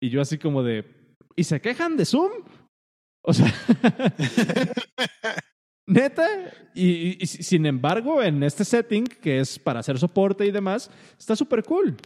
[0.00, 0.84] Y yo así como de,
[1.36, 2.32] ¿y se quejan de Zoom?
[3.22, 3.46] O sea,
[5.86, 6.26] neta,
[6.74, 11.36] y, y, sin embargo, en este setting, que es para hacer soporte y demás, está
[11.36, 11.96] súper cool.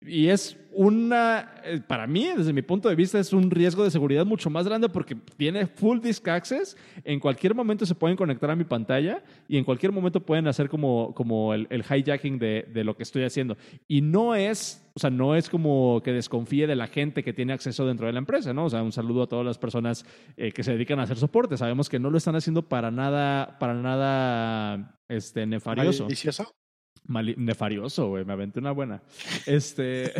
[0.00, 3.90] Y es una, eh, para mí, desde mi punto de vista, es un riesgo de
[3.90, 6.76] seguridad mucho más grande porque tiene full disk access.
[7.02, 10.68] En cualquier momento se pueden conectar a mi pantalla y en cualquier momento pueden hacer
[10.68, 13.56] como, como el, el hijacking de, de, lo que estoy haciendo.
[13.88, 17.52] Y no es, o sea, no es como que desconfíe de la gente que tiene
[17.52, 18.66] acceso dentro de la empresa, ¿no?
[18.66, 21.56] O sea, un saludo a todas las personas eh, que se dedican a hacer soporte.
[21.56, 26.04] Sabemos que no lo están haciendo para nada, para nada este, nefarioso.
[26.04, 26.52] ¿Malicioso?
[27.08, 28.24] Mali nefarioso, güey.
[28.24, 29.02] Me aventé una buena.
[29.46, 30.12] Este.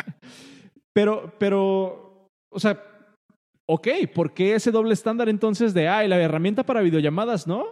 [0.92, 2.82] pero, pero, o sea,
[3.66, 7.66] ok, ¿por qué ese doble estándar entonces de, ay, la herramienta para videollamadas, no?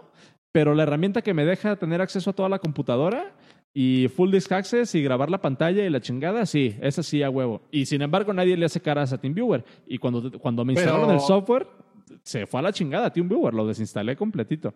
[0.51, 3.33] Pero la herramienta que me deja tener acceso a toda la computadora
[3.73, 7.29] y full disk access y grabar la pantalla y la chingada, sí, esa sí a
[7.29, 7.61] huevo.
[7.71, 9.65] Y sin embargo, nadie le hace caras a TeamViewer.
[9.87, 11.67] Y cuando, cuando me instalaron el software,
[12.23, 14.73] se fue a la chingada TeamViewer, lo desinstalé completito.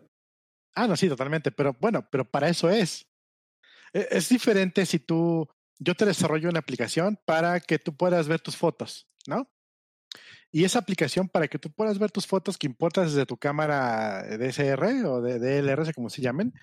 [0.74, 1.52] Ah, no, sí, totalmente.
[1.52, 3.06] Pero bueno, pero para eso es.
[3.98, 5.48] E-, es diferente si tú,
[5.80, 9.50] yo te desarrollo una aplicación para que tú puedas ver tus fotos, ¿no?
[10.52, 14.24] Y esa aplicación para que tú puedas ver tus fotos que importas desde tu cámara
[14.38, 16.54] DSR o de DLR, como se llamen,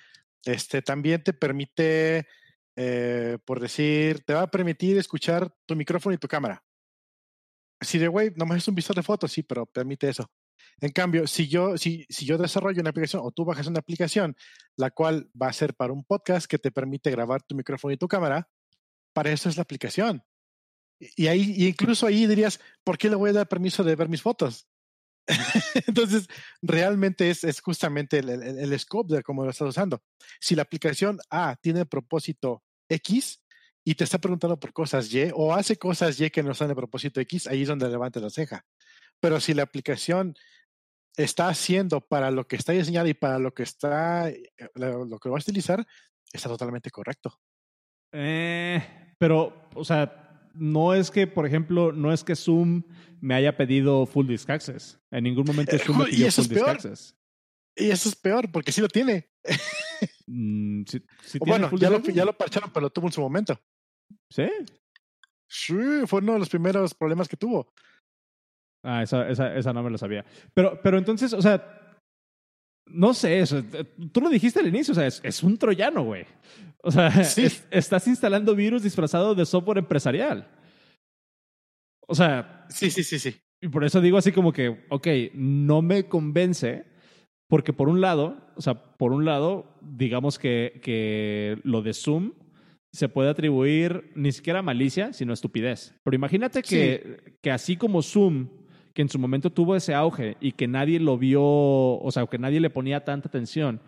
[0.44, 2.26] este, también te permite,
[2.76, 6.64] eh, por decir, te va a permitir escuchar tu micrófono y tu cámara.
[7.80, 10.30] Si de, güey, nomás es un visor de fotos, sí, pero permite eso.
[10.80, 14.36] En cambio, si yo, si, si yo desarrollo una aplicación o tú bajas una aplicación,
[14.76, 17.96] la cual va a ser para un podcast que te permite grabar tu micrófono y
[17.96, 18.48] tu cámara,
[19.12, 20.22] para eso es la aplicación.
[20.98, 24.08] Y ahí, y incluso ahí dirías, ¿por qué le voy a dar permiso de ver
[24.08, 24.66] mis fotos?
[25.86, 26.28] Entonces,
[26.60, 30.02] realmente es, es justamente el, el, scope de cómo lo estás usando.
[30.40, 33.40] Si la aplicación A tiene propósito X
[33.84, 36.74] y te está preguntando por cosas Y o hace cosas Y que no son de
[36.74, 38.64] propósito X, ahí es donde levanta la ceja.
[39.20, 40.34] Pero si la aplicación
[41.16, 45.28] está haciendo para lo que está diseñada y para lo que está, eh, lo que
[45.28, 45.86] va a utilizar,
[46.32, 47.40] está totalmente correcto.
[48.12, 52.84] Eh, pero, o sea, no es que, por ejemplo, no es que Zoom
[53.20, 55.00] me haya pedido full disk access.
[55.10, 57.16] En ningún momento Zoom me pidió full disk access.
[57.76, 59.30] Y eso es peor, porque sí lo tiene.
[60.26, 63.60] mm, ¿sí, sí bueno, ya lo, ya lo parcharon, pero lo tuvo en su momento.
[64.30, 64.48] ¿Sí?
[65.48, 65.74] Sí,
[66.06, 67.72] fue uno de los primeros problemas que tuvo.
[68.84, 70.24] Ah, esa, esa, esa no me lo sabía.
[70.52, 71.84] Pero, pero entonces, o sea,
[72.86, 73.62] no sé, eso,
[74.12, 76.26] tú lo dijiste al inicio, o sea, es, es un troyano, güey.
[76.82, 77.44] O sea, sí.
[77.44, 80.46] es, estás instalando virus disfrazado de software empresarial.
[82.06, 82.66] O sea.
[82.68, 83.34] Sí, sí, sí, sí.
[83.62, 86.84] Y por eso digo así como que, ok, no me convence,
[87.48, 92.32] porque por un lado, o sea, por un lado, digamos que, que lo de Zoom
[92.92, 95.94] se puede atribuir ni siquiera a malicia, sino a estupidez.
[96.04, 97.32] Pero imagínate que, sí.
[97.40, 98.48] que así como Zoom
[98.94, 102.38] que en su momento tuvo ese auge y que nadie lo vio, o sea, que
[102.38, 103.80] nadie le ponía tanta atención.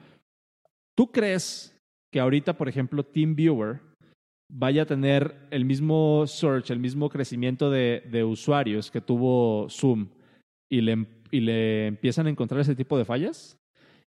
[0.96, 1.76] ¿Tú crees
[2.12, 3.80] que ahorita, por ejemplo, TeamViewer
[4.52, 10.08] vaya a tener el mismo search, el mismo crecimiento de, usuarios que tuvo Zoom
[10.70, 13.56] y le, y le empiezan a encontrar ese tipo de fallas?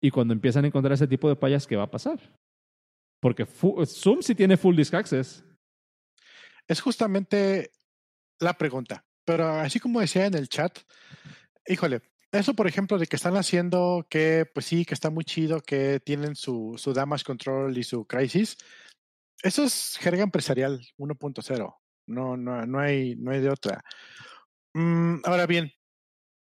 [0.02, 2.20] Y cuando empiezan a encontrar ese tipo de fallas, ¿qué va a pasar?
[3.20, 5.44] Porque Zoom sí tiene full disk access.
[6.68, 7.72] Es justamente
[8.40, 9.07] la pregunta.
[9.28, 10.80] Pero así como decía en el chat,
[11.68, 12.02] híjole,
[12.32, 16.00] eso por ejemplo de que están haciendo que, pues sí, que está muy chido, que
[16.00, 18.58] tienen su, su damage control y su crisis,
[19.44, 21.76] eso es jerga empresarial 1.0.
[22.08, 23.84] No, no, no, hay, no hay de otra.
[24.74, 25.74] Mm, ahora bien,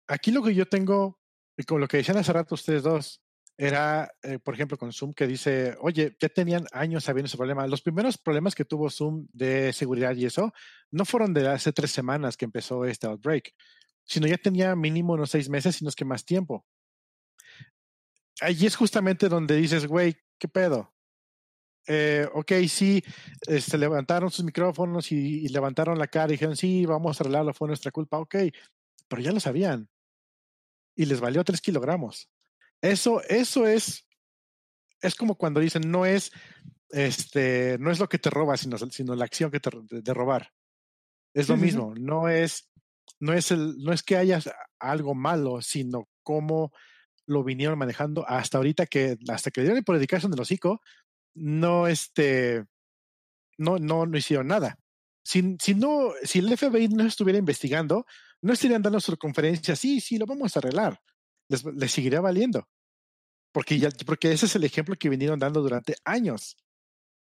[0.07, 1.19] aquí lo que yo tengo,
[1.57, 3.21] y con lo que decían hace rato ustedes dos,
[3.59, 7.67] era, eh, por ejemplo, con Zoom que dice, oye, ya tenían años sabiendo ese problema.
[7.67, 10.53] Los primeros problemas que tuvo Zoom de seguridad y eso
[10.91, 13.55] no fueron de hace tres semanas que empezó este outbreak,
[14.05, 16.67] sino ya tenía mínimo unos seis meses, sino es que más tiempo.
[18.43, 20.95] Allí es justamente donde dices, güey, ¿qué pedo?
[21.89, 23.03] Eh, ok, sí,
[23.47, 27.55] este, levantaron sus micrófonos y, y, levantaron la cara y dijeron, sí, vamos a arreglarlo,
[27.55, 28.35] fue nuestra culpa, ok,
[29.09, 29.89] pero ya lo sabían.
[30.95, 32.29] Y les valió tres kilogramos.
[32.83, 34.07] Eso, eso es,
[35.01, 36.33] es como cuando dicen, no es,
[36.91, 40.15] este, no es lo que te roba, sino, sino la acción que te, de, de
[40.15, 40.53] robar.
[41.35, 42.71] Es lo mismo, no es,
[43.21, 44.41] no es el, no es que haya
[44.79, 46.73] algo malo, sino cómo
[47.27, 50.81] lo vinieron manejando hasta ahorita que, hasta que le dieron por dedicarse en el hocico,
[51.35, 52.65] no, este,
[53.59, 54.79] no, no, no hicieron nada.
[55.25, 58.07] Si, si, no, si el FBI no estuviera investigando,
[58.41, 61.01] no estarían dando su conferencia, sí, sí, lo vamos a arreglar.
[61.49, 62.69] Les, les seguiría valiendo.
[63.53, 66.57] Porque, ya, porque ese es el ejemplo que vinieron dando durante años,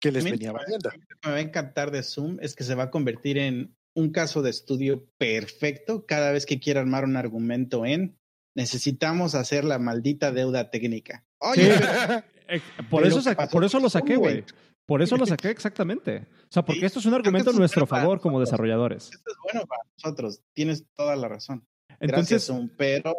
[0.01, 0.89] que les venía valiendo.
[0.89, 3.75] Lo que me va a encantar de Zoom es que se va a convertir en
[3.95, 8.17] un caso de estudio perfecto cada vez que quiera armar un argumento en
[8.55, 11.25] necesitamos hacer la maldita deuda técnica.
[11.39, 11.83] Oye, Sí.
[12.49, 14.45] Eh, por, eso lo que sa- pasó por eso lo saqué, güey.
[14.85, 16.27] Por eso lo saqué exactamente.
[16.43, 19.09] O sea, porque Sí, esto es un argumento a nuestro bueno favor como desarrolladores.
[19.11, 20.39] esto es bueno para nosotros.
[20.53, 21.67] Tienes toda la razón.
[21.99, 22.69] Gracias, Entonces, Zoom.
[22.77, 23.13] Pero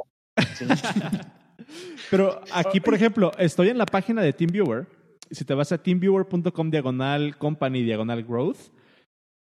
[0.56, 0.64] sí.
[2.10, 4.86] pero aquí, por ejemplo, estoy en la página de TeamViewer.
[5.30, 8.58] Si te vas a teamviewer.com diagonal company diagonal growth,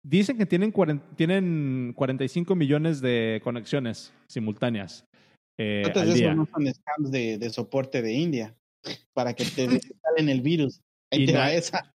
[0.04, 0.72] dicen que tienen,
[1.16, 5.06] tienen 45 millones de conexiones simultáneas
[5.60, 6.26] eh, ¿cuántas al de día.
[6.32, 8.56] esos no son scams de, de soporte de India?
[9.14, 10.82] Para que te desinstalen el virus.
[11.12, 11.94] Ahí Y te no- va esa.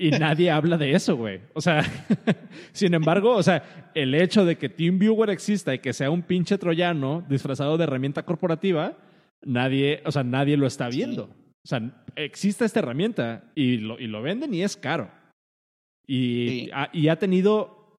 [0.00, 1.40] Y nadie habla de eso, güey.
[1.54, 1.82] O sea,
[2.72, 6.56] sin embargo, o sea, el hecho de que TeamViewer exista y que sea un pinche
[6.56, 8.96] troyano disfrazado de herramienta corporativa,
[9.42, 10.98] nadie, o sea, nadie lo está Sí.
[10.98, 11.24] viendo.
[11.24, 11.80] O sea,
[12.14, 15.10] existe esta herramienta y lo, y lo venden y es caro.
[16.06, 16.70] Y, Sí.
[16.72, 17.96] ha, y ha tenido,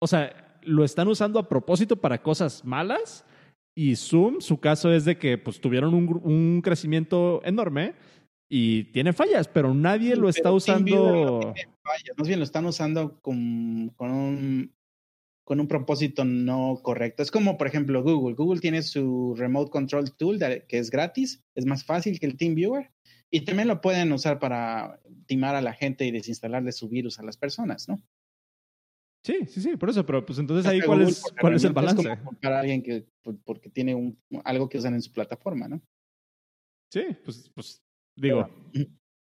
[0.00, 3.24] o sea, lo están usando a propósito para cosas malas.
[3.76, 7.94] Y Zoom, su caso es de que pues tuvieron un, un crecimiento enorme
[8.48, 11.52] y tiene fallas, pero nadie lo está TeamViewer no usando.
[11.54, 14.74] tiene fallas, Más bien lo están usando con, con, un,
[15.44, 17.22] con un propósito no correcto.
[17.22, 18.34] Es como, por ejemplo, Google.
[18.36, 22.36] Google tiene su Remote Control Tool de- que es gratis, es más fácil que el
[22.36, 22.90] TeamViewer.
[23.30, 27.24] Y también lo pueden usar para timar a la gente y desinstalarle su virus a
[27.24, 28.00] las personas, ¿no?
[29.24, 31.72] Sí, sí, sí, por eso, pero pues entonces ahí cuál Google es, cuál es el
[31.72, 31.96] balance.
[32.06, 35.66] como culpar a alguien que por- porque tiene un, algo que usan en su plataforma,
[35.66, 35.80] ¿no?
[36.92, 37.82] Sí, pues, pues
[38.16, 38.48] digo.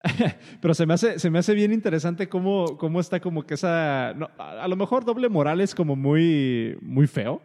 [0.61, 4.15] pero se me hace, se me hace bien interesante cómo, cómo está como que esa.
[4.15, 7.43] no, a, a lo mejor doble moral es como muy, muy feo.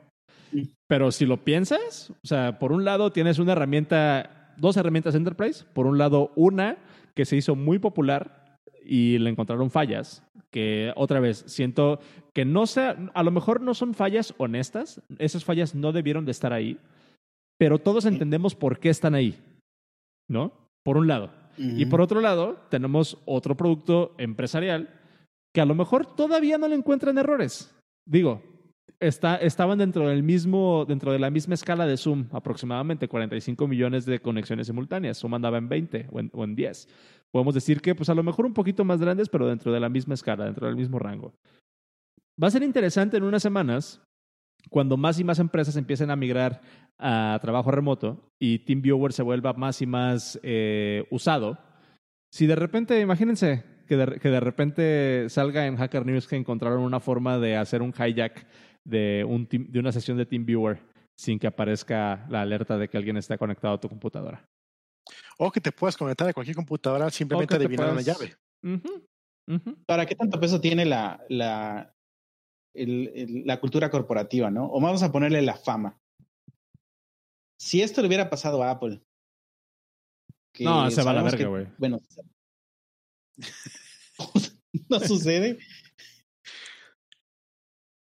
[0.87, 5.65] Pero si lo piensas, o sea, por un lado tienes una herramienta, dos herramientas Enterprise.
[5.73, 6.77] Por un lado, una
[7.15, 10.23] que se hizo muy popular y le encontraron fallas.
[10.51, 11.99] Que otra vez, siento
[12.33, 16.31] que no sea, a lo mejor no son fallas honestas, esas fallas no debieron de
[16.31, 16.77] estar ahí,
[17.57, 19.35] pero todos entendemos por qué están ahí,
[20.27, 20.51] ¿no?
[20.83, 21.31] Por un lado.
[21.57, 24.89] Y por otro lado, tenemos otro producto empresarial
[25.53, 27.73] que a lo mejor todavía no le encuentran errores.
[28.05, 28.41] Digo,
[28.99, 34.05] está, estaban dentro del mismo, dentro de la misma escala de Zoom, aproximadamente 45 millones
[34.05, 35.19] de conexiones simultáneas.
[35.19, 36.87] Zoom andaba en 20 o en, o en 10.
[37.31, 39.89] Podemos decir que, pues a lo mejor un poquito más grandes, pero dentro de la
[39.89, 41.33] misma escala, dentro del mismo rango.
[42.41, 44.01] Va a ser interesante en unas semanas
[44.69, 46.61] cuando más y más empresas empiecen a migrar
[46.99, 51.57] a trabajo remoto y TeamViewer se vuelva más y más eh, usado.
[52.31, 56.81] Si de repente, imagínense que de, que de repente salga en Hacker News que encontraron
[56.81, 58.47] una forma de hacer un hijack
[58.85, 60.79] de, un team- de una sesión de TeamViewer
[61.17, 64.45] sin que aparezca la alerta de que alguien está conectado a tu computadora.
[65.37, 68.35] O que te puedas conectar a cualquier computadora simplemente adivinando la puedas- llave.
[68.63, 69.75] Ujú.
[69.85, 71.92] ¿Para qué tanto peso tiene la, la,
[72.73, 74.65] el- el- la cultura corporativa, no?
[74.71, 75.99] O vamos a ponerle la fama.
[77.57, 79.01] Si esto le hubiera pasado a Apple.
[80.51, 81.67] que No, se va a la verga, güey.
[81.79, 81.99] Bueno,
[84.89, 85.57] no sucede.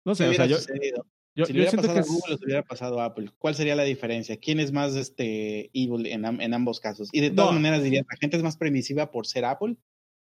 [0.04, 0.68] No ¿Qué sé, o sea, yo, si
[1.34, 3.54] yo le hubiera pasado que a Google o si le hubiera pasado a Apple, ¿cuál
[3.56, 4.36] sería la diferencia?
[4.38, 7.08] ¿Quién es más este evil en, am- en ambos casos?
[7.12, 7.56] Y de todas No.
[7.60, 9.76] maneras dirías, ¿la gente es más permisiva por ser Apple?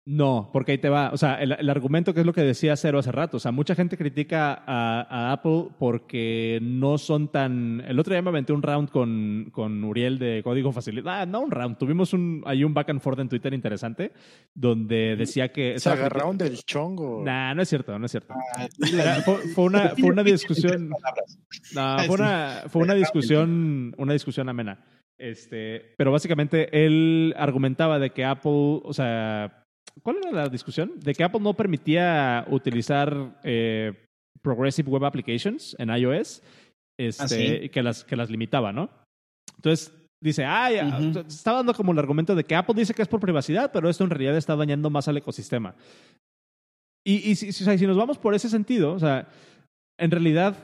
[0.09, 1.09] No, porque ahí te va.
[1.11, 3.35] O sea, el, el argumento que es lo que decía Cero hace rato.
[3.35, 7.83] O sea, mucha gente critica a, a Apple porque no son tan.
[7.85, 11.13] El otro día me aventé un round con, con Uriel de Código Facilitado.
[11.13, 11.77] Ah, no un round.
[11.77, 14.13] Tuvimos un, hay un back and forth en Twitter interesante
[14.53, 15.77] donde decía que.
[15.77, 17.21] Se agarraron del chongo.
[17.25, 18.33] Nah, no es cierto, no es cierto.
[18.55, 20.89] Ah, Era- fue, fue una, fue una discusión.
[21.75, 24.85] No, fue una, fue una discusión, una discusión amena.
[25.17, 29.65] Este, pero básicamente él argumentaba de que Apple, o sea,
[30.03, 30.93] ¿cuál era la discusión?
[30.99, 33.93] De que Apple no permitía utilizar eh,
[34.41, 36.41] Progressive Web Applications en iOS,
[36.99, 37.59] este, Ah, sí.
[37.63, 38.89] y que las, que las limitaba, ¿no?
[39.55, 43.07] Entonces dice, ah, ya, está dando como el argumento de que Apple dice que es
[43.07, 45.75] por privacidad, pero esto en realidad está dañando más al ecosistema.
[47.05, 49.27] Y, y si, si- o sea, si nos vamos por ese sentido, o sea,
[49.99, 50.55] en realidad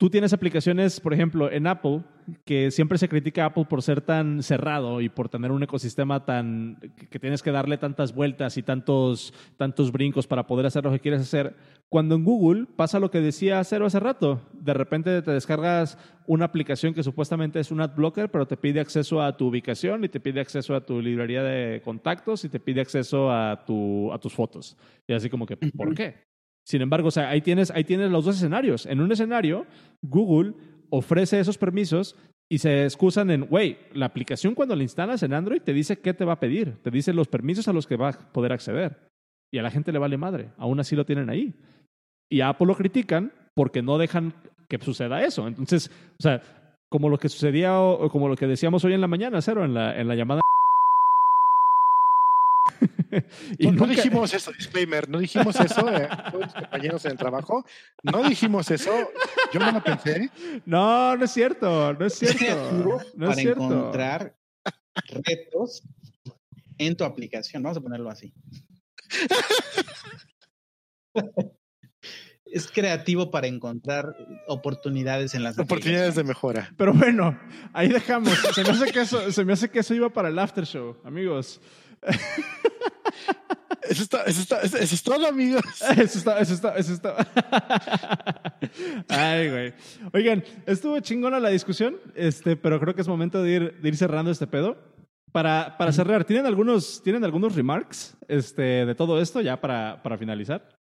[0.00, 2.02] tú tienes aplicaciones, por ejemplo, en Apple,
[2.44, 6.24] que siempre se critica a Apple por ser tan cerrado y por tener un ecosistema
[6.24, 6.78] tan
[7.10, 11.00] que- tienes que darle tantas vueltas y tantos, tantos brincos para poder hacer lo que
[11.00, 11.54] quieres hacer.
[11.88, 14.40] Cuando en Google pasa lo que decía Cero hace rato.
[14.52, 18.80] De repente te descargas una aplicación que supuestamente es un ad blocker, pero te pide
[18.80, 22.60] acceso a tu ubicación y te pide acceso a tu librería de contactos y te
[22.60, 24.76] pide acceso a, tu, a tus fotos.
[25.08, 26.28] Y así como que, ¿por qué?
[26.62, 28.86] Sin embargo, o sea, ahí tienes, ahí tienes los dos escenarios.
[28.86, 29.66] En un escenario,
[30.02, 30.52] Google
[30.90, 32.16] ofrece esos permisos
[32.48, 36.14] Y se excusan en, güey, la aplicación cuando la instalas en Android te dice qué
[36.14, 38.98] te va a pedir, te dice los permisos a los que va a poder acceder.
[39.52, 41.54] Y a la gente le vale madre, aún así lo tienen ahí.
[42.28, 44.34] Y a Apple lo critican porque no dejan
[44.68, 45.46] que suceda eso.
[45.46, 46.42] Entonces, o sea,
[46.88, 49.74] como lo que sucedía o como lo que decíamos hoy en la mañana, Cero, en
[49.74, 50.40] la, en la llamada.
[53.58, 53.86] y no, nunca...
[53.86, 57.64] dijimos eso, disclaimer, no dijimos eso, eh, todos los compañeros en el trabajo,
[58.02, 58.92] no dijimos eso,
[59.52, 60.30] yo no lo pensé.
[60.66, 63.00] No, no es cierto, no es cierto.
[63.14, 63.64] No para es cierto.
[63.64, 64.36] encontrar
[65.24, 65.82] retos
[66.78, 68.32] en tu aplicación, vamos a ponerlo así.
[72.52, 74.16] es creativo para encontrar
[74.48, 76.72] oportunidades en las oportunidades de mejora.
[76.76, 77.38] Pero bueno,
[77.72, 78.32] ahí dejamos.
[78.54, 80.96] Se me hace que eso, se me hace que eso iba para el after show,
[81.04, 81.60] amigos.
[83.82, 85.62] Eso, está, eso, está, eso, es todo, amigos.
[85.96, 87.16] Eso está, eso está, eso está.
[89.08, 89.74] Ay, güey.
[90.12, 93.96] Oigan, estuvo chingona la discusión, este, pero creo que es momento de ir, de ir
[93.96, 94.76] cerrando este pedo.
[95.32, 100.18] Para, para cerrar, ¿tienen algunos, ¿tienen algunos remarks este, de todo esto ya para, para
[100.18, 100.76] finalizar?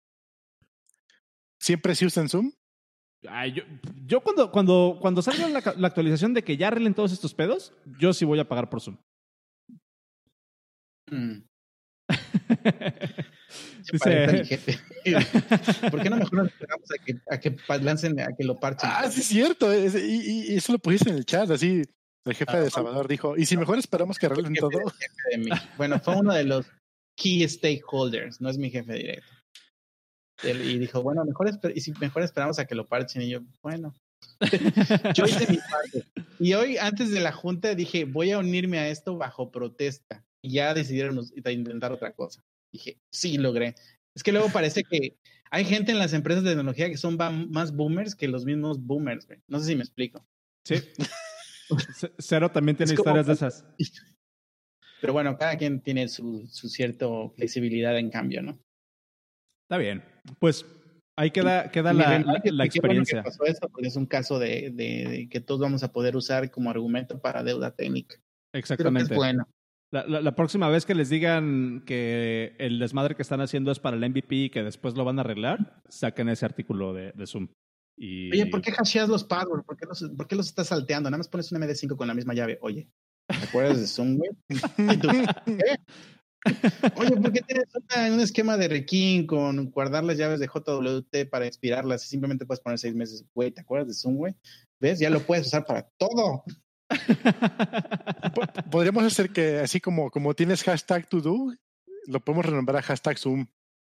[1.59, 2.51] ¿Siempre se usa Zoom?
[3.27, 3.63] Ay, yo,
[4.05, 7.73] yo, cuando, cuando, cuando salga la, la, actualización de que ya arreglen todos estos pedos,
[7.99, 8.97] yo sí voy a pagar por Zoom.
[11.11, 11.43] Mm.
[13.91, 14.61] Dice...
[15.89, 18.89] ¿Por qué no mejor nos esperamos a que, a que lancen, a que lo parchen?
[18.91, 19.73] Ah, sí, es cierto.
[19.73, 21.83] Y, y, eso lo pusiste en el chat, así.
[22.25, 24.79] El jefe ah, de Salvador dijo, ¿y si mejor esperamos que arreglen todo?
[25.77, 26.65] Bueno, fue uno de los
[27.15, 29.31] key stakeholders, no es mi jefe directo.
[30.43, 33.21] Y dijo, bueno, mejor, y si mejor esperamos a que lo parchen.
[33.21, 33.95] Y yo, bueno.
[35.15, 36.05] yo hice mi parte.
[36.39, 40.26] Y hoy, antes de la junta, dije, voy a unirme a esto bajo protesta.
[40.41, 42.43] Y ya decidieron intentar otra cosa.
[42.71, 43.75] Dije, sí, logré.
[44.15, 45.17] Es que luego parece que
[45.51, 47.17] hay gente en las empresas de tecnología que son
[47.49, 49.27] más boomers que los mismos boomers.
[49.47, 50.25] No sé si me explico.
[50.65, 50.75] Sí.
[52.17, 53.65] Cero también tiene historias de esas.
[55.01, 58.59] Pero bueno, cada quien tiene su, su cierta flexibilidad en cambio, ¿no?
[59.65, 60.03] Está bien.
[60.39, 60.65] Pues
[61.17, 63.21] ahí queda, queda la, la, la experiencia.
[63.21, 65.91] Bueno que pasó eso porque es un caso de, de, de, que todos vamos a
[65.91, 68.15] poder usar como argumento para deuda técnica.
[68.53, 69.07] Exactamente.
[69.07, 69.47] Creo que es bueno.
[69.89, 74.09] La, próxima vez que les digan que el desmadre que están haciendo es para el
[74.09, 77.47] MVP y que después lo van a arreglar, saquen ese artículo de, Zoom.
[77.97, 79.65] Oye, ¿por qué hasheas los passwords?
[79.65, 81.09] ¿Por qué los, ¿Por qué los estás salteando?
[81.09, 82.59] Nada más pones un MD5 con la misma llave.
[82.61, 82.89] Oye,
[83.27, 84.31] ¿te acuerdas de Zoom, güey?
[85.45, 85.75] ¿Qué?
[86.97, 87.67] Oye, ¿por qué tienes
[88.11, 92.61] un esquema de Rekin con guardar las llaves de JWT para expirarlas y simplemente puedes
[92.61, 93.25] poner seis meses?
[93.33, 94.35] Güey, ¿te acuerdas de Zoom, güey?
[94.79, 94.99] ¿Ves?
[94.99, 96.43] Ya lo puedes usar para todo.
[98.71, 101.53] Podríamos hacer que así como, como tienes hashtag to do,
[102.07, 103.47] lo podemos renombrar a hashtag Zoom.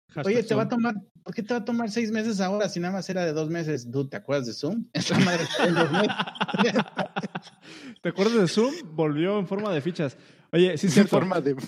[0.09, 0.59] Hashtag Oye, te Zoom.
[0.59, 3.09] va a tomar, ¿por qué te va a tomar seis meses ahora si nada más
[3.09, 3.91] era de dos meses?
[3.91, 4.87] Dude, ¿te acuerdas de Zoom?
[4.93, 5.45] Esa madre
[8.03, 8.75] ¿Te acuerdas de Zoom?
[8.93, 10.17] Volvió en forma de fichas.
[10.53, 11.57] Oye, sí, en forma de.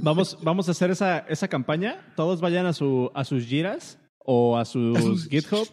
[0.00, 2.14] Vamos, vamos a hacer esa, esa campaña.
[2.16, 5.68] Todos vayan a, su, a sus giras o a sus GitHub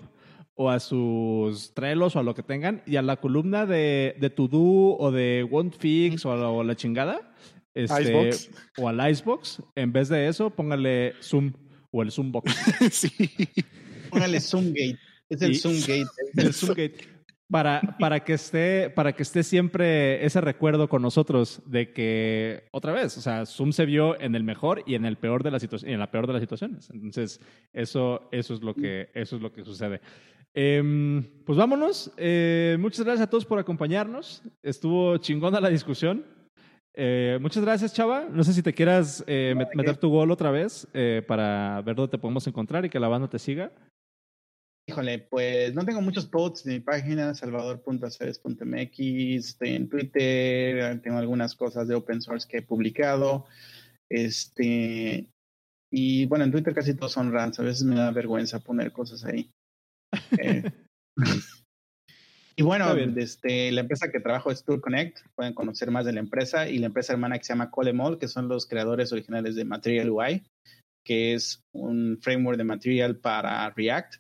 [0.62, 4.30] o a sus Trellos o a lo que tengan y a la columna de, de
[4.30, 7.34] To Do o de WonFix o a la, o a la chingada
[7.74, 8.32] este,
[8.78, 9.64] o al Icebox.
[9.76, 11.54] En vez de eso, póngale Zoom
[11.92, 12.52] o el Zoombox.
[12.92, 13.30] sí.
[14.10, 15.00] Póngale Zoomgate.
[15.30, 16.08] Es el y, Zoomgate.
[16.36, 21.94] El Zoomgate para, para, que esté, para que esté siempre ese recuerdo con nosotros de
[21.94, 25.42] que, otra vez, o sea, Zoom se vio en el mejor y en, el peor
[25.42, 26.90] de las en la peor de las situaciones.
[26.92, 27.42] Entonces,
[27.74, 30.00] eso, eso, es, lo que, eso es lo que sucede.
[30.54, 32.12] Eh, pues vámonos.
[32.18, 34.44] Eh, muchas gracias a todos por acompañarnos.
[34.64, 36.26] Estuvo chingona la discusión.
[36.94, 38.28] Eh, muchas gracias, Chava.
[38.30, 40.88] No sé si te quieras eh, meter tu gol otra vez
[41.28, 43.72] para ver dónde te podemos encontrar y que la banda te siga.
[44.90, 51.56] Híjole, pues no tengo muchos posts en mi página, salvador.aceres.mx, estoy en Twitter, tengo algunas
[51.56, 53.46] cosas de open source que he publicado.
[54.10, 55.30] Este,
[55.92, 59.24] y bueno, en Twitter casi todos son rants, a veces me da vergüenza poner cosas
[59.26, 59.52] ahí.
[60.38, 60.64] Eh,
[62.56, 66.20] y bueno, este, la empresa que trabajo es Tour Connect, pueden conocer más de la
[66.20, 69.66] empresa, y la empresa hermana que se llama Colemol, que son los creadores originales de
[69.66, 70.44] Material UI,
[71.06, 74.16] que es un framework de Material para React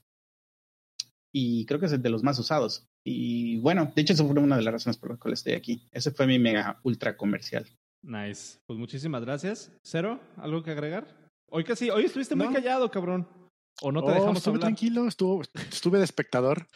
[1.31, 2.85] y creo que es el de los más usados.
[3.05, 5.87] Y bueno, de hecho, eso fue una de las razones por las cuales estoy aquí.
[5.91, 7.65] Ese fue mi mega ultra comercial.
[8.03, 8.57] Nice.
[8.67, 9.71] Pues muchísimas gracias.
[9.83, 11.07] Cero, ¿algo que agregar?
[11.49, 13.27] Hoy casi, hoy estuviste muy callado, cabrón.
[13.81, 14.67] ¿O no te oh, dejamos estuve hablar?
[14.67, 16.67] tranquilo, estuvo, estuve de espectador.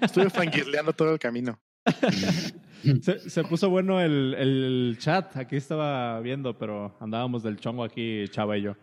[0.00, 1.60] Estuve fangirleando todo el camino.
[3.02, 5.36] se, se, puso bueno el, el, chat.
[5.36, 8.76] Aquí estaba viendo, pero andábamos del chongo aquí, Chava y yo.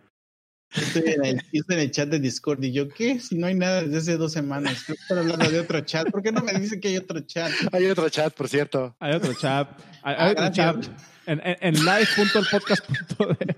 [0.70, 3.18] Estoy en, el, estoy en el chat de Discord y yo, ¿qué?
[3.20, 4.82] Si no hay nada desde hace dos semanas.
[4.84, 6.10] Creo que están hablando de otro chat.
[6.10, 7.50] ¿Por qué no me dicen que hay otro chat?
[7.72, 8.94] Hay otro chat, por cierto.
[9.00, 9.70] Hay otro chat.
[10.02, 10.80] Hay, hay Ah, otro gracias.
[10.80, 13.56] chat en, en, en live.elpodcast.de.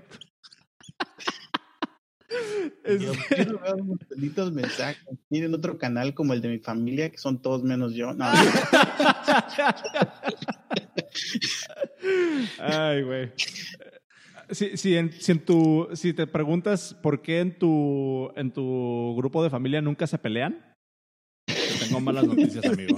[2.99, 3.47] Yo Este-
[4.37, 5.03] unos mensajes.
[5.29, 8.13] Tienen otro canal como el de mi familia, que son todos menos yo.
[8.13, 8.25] No,
[12.59, 13.31] Ay, güey.
[14.49, 19.15] Si, si, en, si, en tu, si te preguntas por qué en tu, en tu
[19.15, 20.75] grupo de familia nunca se pelean,
[21.45, 22.97] te tengo malas noticias, amigo.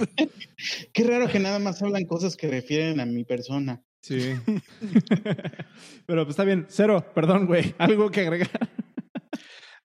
[0.92, 3.82] qué raro que nada más hablan cosas que refieren a mi persona.
[4.02, 4.34] Sí.
[6.06, 6.66] Pero pues está bien.
[6.68, 7.74] Cero, perdón, güey.
[7.78, 8.50] Algo que agregar.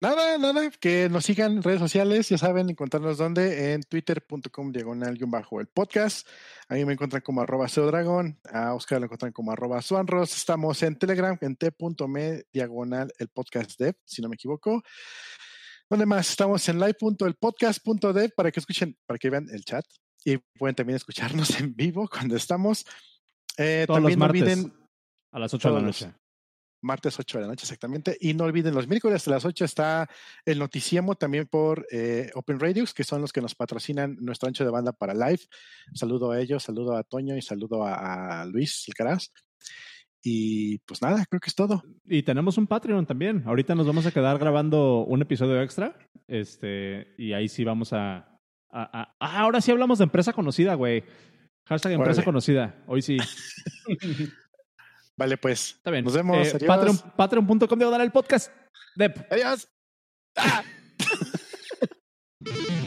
[0.02, 5.18] Nada, nada, que nos sigan en redes sociales, ya saben, encontrarnos donde en twitter.com diagonal
[5.28, 6.26] bajo el podcast.
[6.70, 10.38] A mí me encuentran como arroba dragón, a Oscar lo encuentran como arroba suanros.
[10.38, 14.82] Estamos en Telegram, en t.me diagonal el podcast dev, si no me equivoco.
[15.90, 16.30] ¿Dónde más?
[16.30, 19.84] Estamos en live.elpodcast.dev para que escuchen, para que vean el chat
[20.24, 22.86] y pueden también escucharnos en vivo cuando estamos.
[23.58, 24.88] Eh, Todos los también no martes olviden
[25.34, 26.16] a las 8 de la los- noche.
[26.82, 28.18] Martes 8 de la noche exactamente.
[28.20, 30.10] Y no olviden, los miércoles a las 8 está
[30.46, 34.64] el Noticiemo también por eh, Open Radios, que son los que nos patrocinan nuestro ancho
[34.64, 35.42] de banda para live.
[35.94, 39.30] Saludo a ellos, saludo a Toño y saludo a, a Luis Alcaraz.
[40.22, 41.82] Y pues nada, creo que es todo.
[42.06, 43.44] Y tenemos un Patreon también.
[43.46, 45.98] Ahorita nos vamos a quedar grabando un episodio extra.
[46.28, 48.18] Este, y ahí sí vamos a.
[48.70, 51.04] a- a- ah, ahora sí hablamos de empresa conocida, güey.
[51.68, 52.26] Hashtag empresa Órale.
[52.26, 52.84] conocida.
[52.88, 53.18] Hoy sí.
[55.20, 55.76] Vale, pues.
[55.76, 56.06] Está bien.
[56.06, 56.48] Nos vemos.
[56.48, 56.66] Eh.
[56.66, 58.50] Patreon, patreon.com de el podcast.
[58.96, 59.30] Dep.
[59.30, 59.68] Adiós.